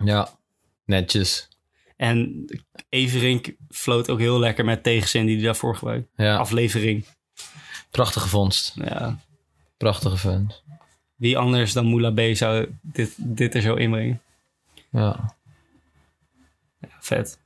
[0.04, 0.28] Ja,
[0.84, 1.48] netjes.
[1.96, 2.44] En
[2.88, 6.08] Everink floot ook heel lekker met tegenzin die hij daarvoor gebruikt.
[6.16, 7.04] Ja, Aflevering.
[7.90, 8.72] prachtige vondst.
[8.74, 9.18] Ja.
[9.76, 10.62] Prachtige vent.
[11.20, 14.20] Wie anders dan Moula B zou dit, dit er zo inbrengen?
[14.90, 15.36] Ja.
[16.80, 17.38] Ja, vet.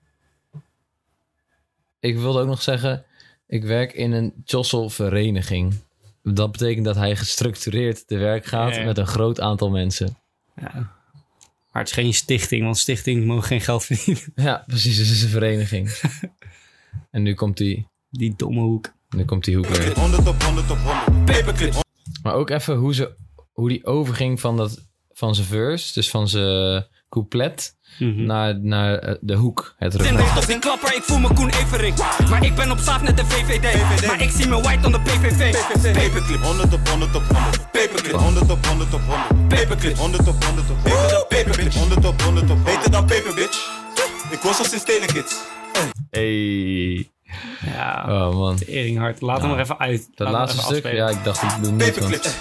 [2.00, 3.04] Ik wilde ook nog zeggen,
[3.46, 5.74] ik werk in een Chossel-vereniging.
[6.22, 10.16] Dat betekent dat hij gestructureerd te werk gaat Ja, met een groot aantal mensen.
[10.56, 10.72] Ja.
[11.72, 14.22] Maar het is geen stichting, want stichting mogen geen geld verdienen.
[14.34, 14.96] Ja, precies.
[14.96, 16.00] Het is een vereniging.
[17.10, 18.92] en nu komt die, Die domme hoek.
[19.08, 19.98] nu komt die hoek weer.
[19.98, 21.24] 100 op 100 op 100.
[21.24, 21.74] Paperclip.
[22.22, 23.14] Maar ook even hoe, ze,
[23.54, 24.78] hoe die overging van, dat,
[25.12, 28.24] van zijn verse, dus van zijn couplet, Mhm.
[28.26, 29.74] naar, naar eh, de hoek.
[29.78, 30.24] Het Zin refrein.
[30.24, 31.96] wacht op die klapper, ik voel me Koen Evering.
[32.30, 34.06] Maar ik ben op net de VVD.
[34.06, 35.52] Maar ik zie me white dan de PVV.
[35.92, 36.42] Paperclip.
[36.42, 37.70] 100 op 100 op 100.
[37.70, 38.12] Paperclip.
[38.16, 39.48] 100 op 100 op 100.
[39.48, 39.96] Paperclip.
[39.96, 40.82] 100 op 100 op 100.
[40.82, 41.76] Beter dan paper bitch.
[41.76, 43.82] 100 op 100 op Beter dan paper bitch.
[44.30, 45.34] Ik was al sinds Telekids.
[46.10, 47.10] Hey.
[47.64, 48.56] Ja, Oh man.
[48.56, 49.20] Teringhard.
[49.20, 50.08] Laat hem nog even uit.
[50.14, 50.96] Dat Laat laatste stuk, afspelen.
[50.96, 51.98] ja, ik dacht ik doe niet.
[51.98, 52.36] want-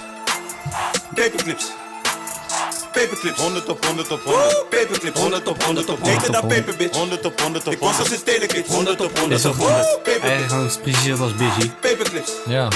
[1.13, 1.71] Paperclips.
[2.03, 2.91] Paperclips.
[2.91, 3.39] Paperclips.
[3.39, 4.65] 100 op 100 op 100.
[4.69, 5.19] Paperclips.
[5.19, 6.17] 100 op 100 op 100.
[6.17, 6.97] Beter dan paper bitch.
[6.97, 7.73] 100 op 100 op 100.
[7.73, 8.69] Ik was al sinds Telekids.
[8.69, 9.85] 100 op 100 Dit op is 100.
[9.85, 10.51] Eigenlijk Paperclips.
[10.51, 11.71] gewoon precies als Busy.
[11.81, 12.31] Paperclips.
[12.45, 12.67] Ja.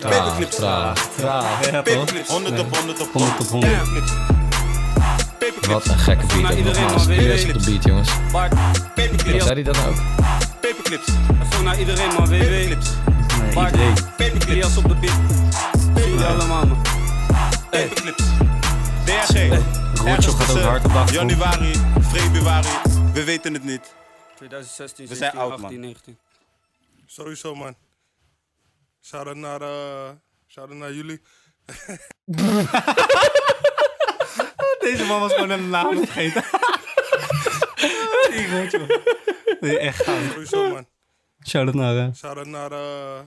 [0.00, 0.56] Paperclips.
[0.56, 1.60] traag, traag.
[1.70, 2.28] Paperclips.
[2.28, 3.48] 100 op 100 op 100 op 100.
[3.48, 3.72] 100.
[3.78, 4.12] Paperclips.
[5.38, 5.66] Paperclips.
[5.66, 6.40] Wat een gekke beat.
[6.40, 7.06] naar ook iedereen, nogmaals.
[7.06, 8.10] is op de beat, jongens.
[8.32, 8.54] Bart.
[8.94, 9.44] Paperclips.
[9.44, 9.96] Zei hij dat nou ook?
[10.60, 11.06] Paperclips.
[11.52, 12.32] Zo naar iedereen man, WW.
[12.32, 12.86] Paperclips.
[13.42, 13.70] Nee, Bart.
[13.70, 13.94] iedereen.
[13.94, 14.46] Paperclips.
[14.46, 15.18] Ilias op de beat.
[15.94, 16.99] Jullie allemaal man.
[17.70, 18.24] Paperclips.
[19.04, 19.48] DRG.
[20.04, 21.08] Roodshop gaat ook hard op.
[21.10, 21.72] Januari,
[22.12, 22.68] februari,
[23.12, 23.94] we weten het niet.
[24.36, 25.88] 2016, We zijn 17, oud, 18, man.
[25.88, 26.18] 19.
[27.06, 27.74] Sowieso, man.
[29.02, 30.08] Shout-out naar, eh
[30.48, 31.20] shout naar jullie.
[34.80, 36.44] Deze man was gewoon een naam vergeten.
[38.50, 38.86] Rotjoch.
[39.60, 40.30] Nee, echt gaaf.
[40.32, 40.86] Sowieso, man.
[41.46, 41.96] Shout-out naar...
[41.96, 43.20] eh, Shout-out naar, eh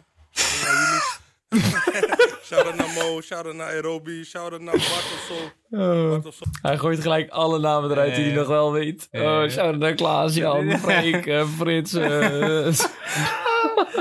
[0.64, 1.02] naar jullie.
[2.48, 5.78] shout-out naar Mo, shout-out naar Aerobi, shout-out naar Bart of zo.
[5.78, 6.26] Oh.
[6.62, 8.40] Hij gooit gelijk alle namen eruit die hij Ja.
[8.40, 9.08] nog wel weet.
[9.12, 9.44] Ja.
[9.44, 11.94] Oh, shout naar Klaas, Jan, Freek, eh, Frits.
[11.94, 12.68] eh,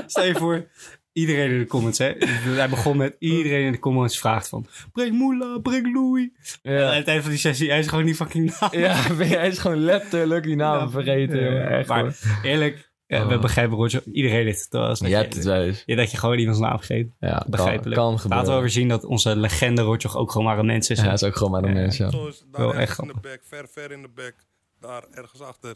[0.07, 0.66] Stel je voor,
[1.12, 2.12] iedereen in de comments, hè.
[2.18, 4.66] Hij begon met iedereen in de comments vraagt van...
[4.92, 6.28] Breng Moela, breng Louis.
[6.62, 6.92] En aan ja.
[6.92, 8.70] het eind van die sessie, hij is gewoon die fucking naam.
[8.80, 8.94] ja,
[9.38, 10.88] hij is gewoon letterlijk die naam Ja.
[10.90, 11.40] vergeten.
[11.55, 11.61] Ja.
[11.68, 12.14] Echt, maar hoor.
[12.42, 13.40] eerlijk, ja, we Oh.
[13.40, 14.02] begrijpen Roger.
[14.12, 14.98] Iedereen heeft het wel eens.
[14.98, 15.82] dat Je hebt het wel eens.
[15.86, 17.08] Ja, dat je gewoon iemands naam vergeet.
[17.20, 17.96] Ja, kan, Begrijpelijk.
[17.96, 20.98] kan Laten we over zien dat onze legende Roger ook gewoon maar een mens is.
[20.98, 21.80] Ja, dat is ook gewoon maar een Ja.
[21.80, 22.10] mens, ja.
[22.10, 24.34] Zo is daar echt in de back, ver, ver in de back.
[24.80, 25.74] Daar, ergens achter.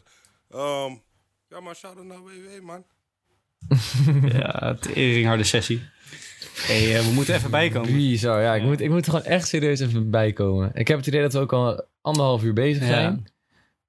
[0.51, 0.91] Ehm,
[1.49, 2.83] ja, maar shout-out naar WW, man.
[4.37, 5.81] Ja, tering harde sessie.
[6.55, 7.93] Hey, eh, we moeten even bijkomen.
[7.93, 8.55] Bizar, ja.
[8.55, 10.71] Ik moet, ik moet er gewoon echt serieus even bijkomen.
[10.73, 12.87] Ik heb het idee dat we ook al anderhalf uur bezig Ja.
[12.87, 13.25] zijn.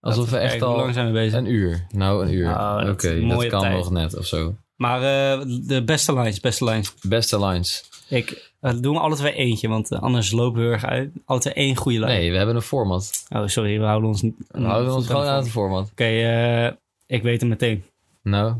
[0.01, 0.95] Alsof we echt kijken, Hoe lang al...
[0.95, 1.39] zijn we bezig?
[1.39, 1.87] Een uur.
[1.91, 2.49] Nou, een uur.
[2.49, 3.75] Oh, dat Oké, dat kan tijd.
[3.75, 4.57] nog net of zo.
[4.77, 6.95] Maar eh, de beste lines, beste lines.
[7.03, 7.85] Beste lines.
[8.09, 11.11] Ik, uh, doen we alle twee eentje, want eh, anders lopen we erg uit.
[11.25, 12.13] Alle twee één goede line.
[12.13, 13.27] Nee, we hebben een format.
[13.29, 14.23] Oh, sorry, we houden ons...
[14.49, 15.91] We houden ons gewoon aan het format.
[15.91, 16.73] Oké, eh,
[17.07, 17.85] ik weet hem meteen.
[18.23, 18.55] Nou,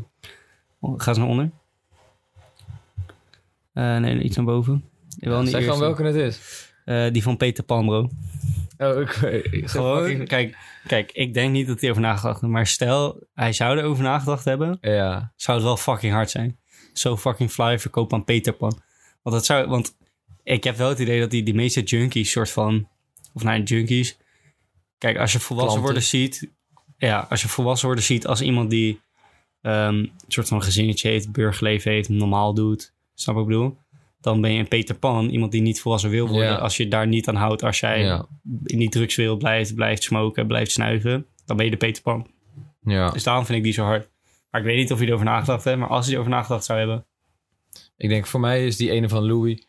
[0.81, 1.49] Ga eens naar onder.
[3.73, 4.83] Eh, nee, iets naar boven.
[5.19, 6.67] Wel niet zeg gewoon welke het is.
[6.85, 8.09] Eh, die van Peter Pan, bro.
[8.79, 9.41] Oh, oké.
[9.51, 10.57] Gewoon, kijk,
[10.87, 12.53] kijk, ik denk niet dat hij over nagedacht heeft.
[12.53, 14.77] Maar stel, hij zou erover nagedacht hebben.
[14.81, 15.33] Ja.
[15.35, 16.59] Zou het wel fucking hard zijn.
[16.93, 18.81] Zo fucking fly verkoop aan Peter Pan.
[19.21, 19.95] Want dat zou, want
[20.43, 22.89] ik heb wel het idee dat die, die meeste junkies soort van,
[23.33, 24.17] of nou junkies.
[24.97, 25.93] Kijk, als je volwassen Klanten.
[25.93, 26.49] worden ziet,
[26.97, 29.01] ja, als je volwassen worden ziet als iemand die
[29.61, 33.77] ehm, een soort van gezinnetje heeft, burgerleven heeft, normaal doet, snap wat ik bedoel?
[34.21, 36.49] Dan ben je een Peter Pan, iemand die niet volwassen wil worden.
[36.49, 36.55] Ja.
[36.55, 38.25] Als je daar niet aan houdt, als jij Ja.
[38.63, 42.27] in die drugswereld blijft, blijft smoken, blijft snuiven, dan ben je de Peter Pan.
[42.81, 43.09] Ja.
[43.09, 44.09] Dus daarom vind ik die zo hard.
[44.51, 46.79] Maar ik weet niet of hij erover nagedacht heeft, maar als hij erover nagedacht zou
[46.79, 47.05] hebben.
[47.97, 49.63] Ik denk voor mij is die ene van Louis.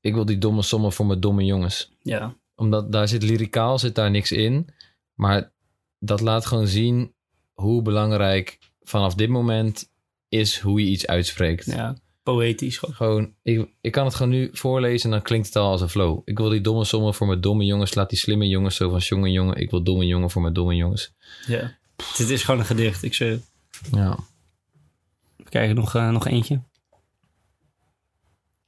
[0.00, 1.92] Ik wil die domme sommen voor mijn domme jongens.
[2.02, 2.36] Ja.
[2.56, 4.68] Omdat daar zit lyricaal, zit daar niks in.
[5.14, 5.52] Maar
[5.98, 7.14] dat laat gewoon zien
[7.52, 9.90] hoe belangrijk vanaf dit moment
[10.28, 11.66] is hoe je iets uitspreekt.
[11.66, 12.94] Ja, poëtisch gewoon.
[12.94, 15.88] Gewoon, ik, ik kan het gewoon nu voorlezen en dan klinkt het al als een
[15.88, 16.20] flow.
[16.24, 17.94] Ik wil die domme sommen voor mijn domme jongens.
[17.94, 19.56] Laat die slimme jongens zo van jongen jongen.
[19.56, 21.12] Ik wil domme jongen voor mijn domme jongens.
[21.46, 21.76] Ja.
[22.16, 23.02] Dit is gewoon een gedicht.
[23.02, 23.38] Ik zeg,
[23.92, 24.18] Ja.
[25.36, 26.60] even kijken, nog, eh, nog eentje.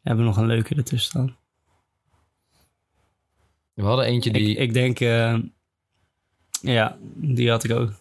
[0.01, 1.37] We hebben nog een leuke ertussen staan.
[3.75, 4.49] We hadden eentje die...
[4.49, 5.39] Ik, ik denk, eh,
[6.61, 7.93] ja, die had ik ook.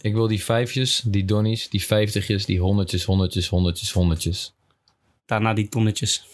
[0.00, 4.54] Ik wil die vijfjes, die donnies, die vijftigjes, die honderdjes, honderdjes, honderdjes, honderdjes.
[5.26, 6.26] Daarna die tonnetjes.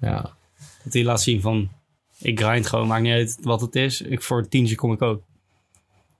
[0.00, 0.36] Ja.
[0.82, 1.70] Dat die laat zien van,
[2.18, 4.00] ik grind gewoon, maakt niet uit wat het is.
[4.00, 5.22] Ik, voor een tientje kom ik ook.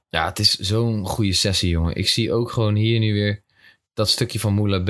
[0.08, 1.94] Ja, het is zo'n goede sessie, jongen.
[1.94, 3.42] Ik zie ook gewoon hier nu weer
[3.94, 4.88] dat stukje van Moula B.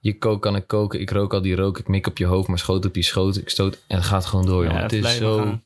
[0.00, 2.48] Je kook kan ik koken, ik rook al die rook, ik mik op je hoofd,
[2.48, 4.76] maar schoot op je schoot, ik stoot en het gaat gewoon door, jongen.
[4.76, 5.64] Ja, het is zo, gaan.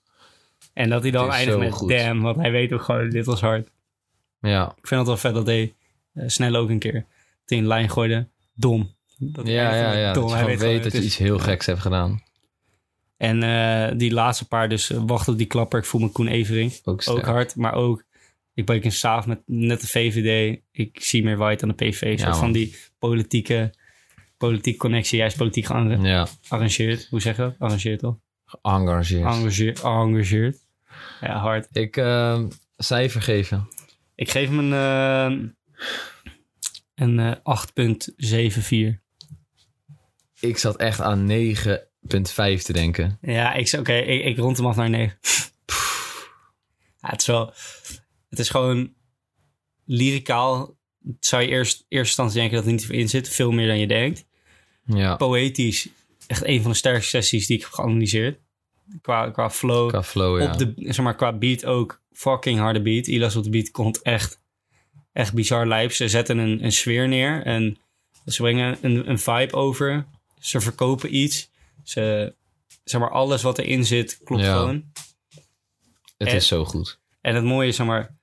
[0.73, 1.89] En dat hij dan eindigt met goed.
[1.89, 3.69] damn, want hij weet ook gewoon, dit was hard.
[4.43, 4.75] Ja.
[4.77, 5.75] Ik vind het wel vet dat hij
[6.13, 7.07] eh, snel ook een keer
[7.47, 8.29] een lijn gooide.
[8.55, 8.95] Dom.
[9.19, 10.13] Dat Ja, ja, ja.
[10.13, 10.29] dom.
[10.29, 12.23] Dat Hij weet dat je iets heel geks hebt gedaan.
[13.17, 15.79] En eh, die laatste paar, dus eh, wacht op die klapper.
[15.79, 16.73] Ik voel me Koen Evering.
[16.85, 18.05] Ook hard, maar ook...
[18.55, 20.61] Ik breek een saaf met net de VVD.
[20.73, 22.21] Ik zie meer white aan de PV.
[22.21, 23.75] Van die politieke,
[24.37, 25.19] politieke connectie.
[25.19, 27.07] Jij is politiek Ja, gearrangeerd.
[27.11, 27.55] Hoe zeg je dat?
[27.59, 28.17] Arrangeerd toch?
[29.25, 29.83] geëngageerd.
[29.83, 30.59] Engageerd.
[31.21, 31.69] Ja, hard.
[31.73, 31.95] Ik
[32.77, 33.69] cijfer geven.
[34.23, 35.49] Ik geef hem een, eh,
[36.95, 39.01] een eh 8.74.
[40.41, 43.19] Ik zat echt aan 9,5 te denken.
[43.21, 45.19] Ja, ik, oké, ik, ik rond hem af naar 9.
[47.01, 47.53] ja, het is wel...
[48.29, 48.95] Het is gewoon
[49.85, 50.77] lyricaal.
[51.21, 53.29] Zou je eerst eerste instantie denken dat er niet in zit.
[53.29, 54.27] Veel meer dan je denkt.
[54.85, 55.89] Ja, Poëtisch.
[56.27, 58.39] Echt een van de sterkste sessies die ik heb geanalyseerd.
[59.01, 59.89] Qua, qua flow.
[59.89, 60.53] qua flow, ja.
[60.53, 62.02] Op de, zeg maar, qua beat ook.
[62.13, 63.07] Fucking harde beat.
[63.07, 64.41] Ilas op de beat komt echt,
[65.13, 65.93] echt bizar lijp.
[65.93, 67.43] Ze zetten een, een sfeer neer.
[67.43, 67.79] En
[68.27, 70.07] ze brengen een, een vibe over.
[70.41, 71.51] Ze verkopen iets.
[71.85, 72.35] Ze,
[72.85, 74.57] zeg maar, alles wat erin zit klopt Ja.
[74.57, 74.85] gewoon.
[76.17, 77.01] Het en- is zo goed.
[77.21, 78.17] En het mooie is, zeg maar,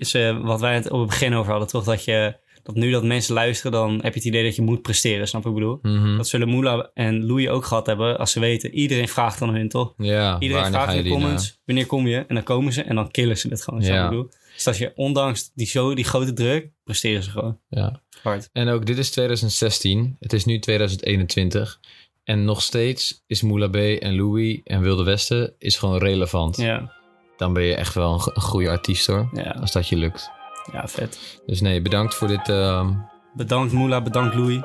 [0.00, 1.84] ze, wat wij het op het begin over hadden, toch?
[1.84, 4.82] Dat, je, dat nu dat mensen luisteren, dan heb je het idee dat je moet
[4.82, 5.28] presteren.
[5.28, 5.78] Snap ik bedoel?
[5.82, 6.16] Mhm.
[6.16, 8.74] Dat zullen Moela en Louis ook gehad hebben, als ze weten.
[8.74, 9.94] Iedereen vraagt dan hun, toch?
[9.96, 12.16] Ja, Iedereen vraagt in de comments, wanneer kom je?
[12.28, 13.82] En dan komen ze en dan killen ze het gewoon.
[13.82, 14.04] Snap Ja.
[14.04, 14.30] ik bedoel?
[14.54, 18.00] Dus als je, ondanks die, zo, die grote druk, presteren ze gewoon Ja.
[18.22, 18.48] hard.
[18.52, 20.16] En ook dit is 2016.
[20.20, 21.80] Het is nu 2021.
[22.24, 26.56] En nog steeds is Moula B en Louis en Wilde Westen is gewoon relevant.
[26.56, 26.92] Ja,
[27.36, 29.28] Dan ben je echt wel een goede artiest hoor.
[29.32, 29.56] ja.
[29.60, 30.30] Als dat je lukt.
[30.72, 31.40] Ja, vet.
[31.46, 32.48] Dus nee, bedankt voor dit.
[32.48, 32.90] ehm,
[33.34, 34.60] Bedankt Moela, bedankt Louis.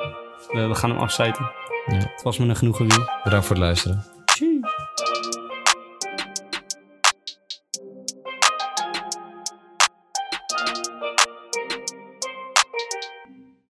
[0.52, 1.52] We, we gaan hem afsluiten.
[1.86, 1.96] Ja.
[1.96, 3.10] Het was me een genoegen, Louis.
[3.24, 4.06] bedankt voor het luisteren.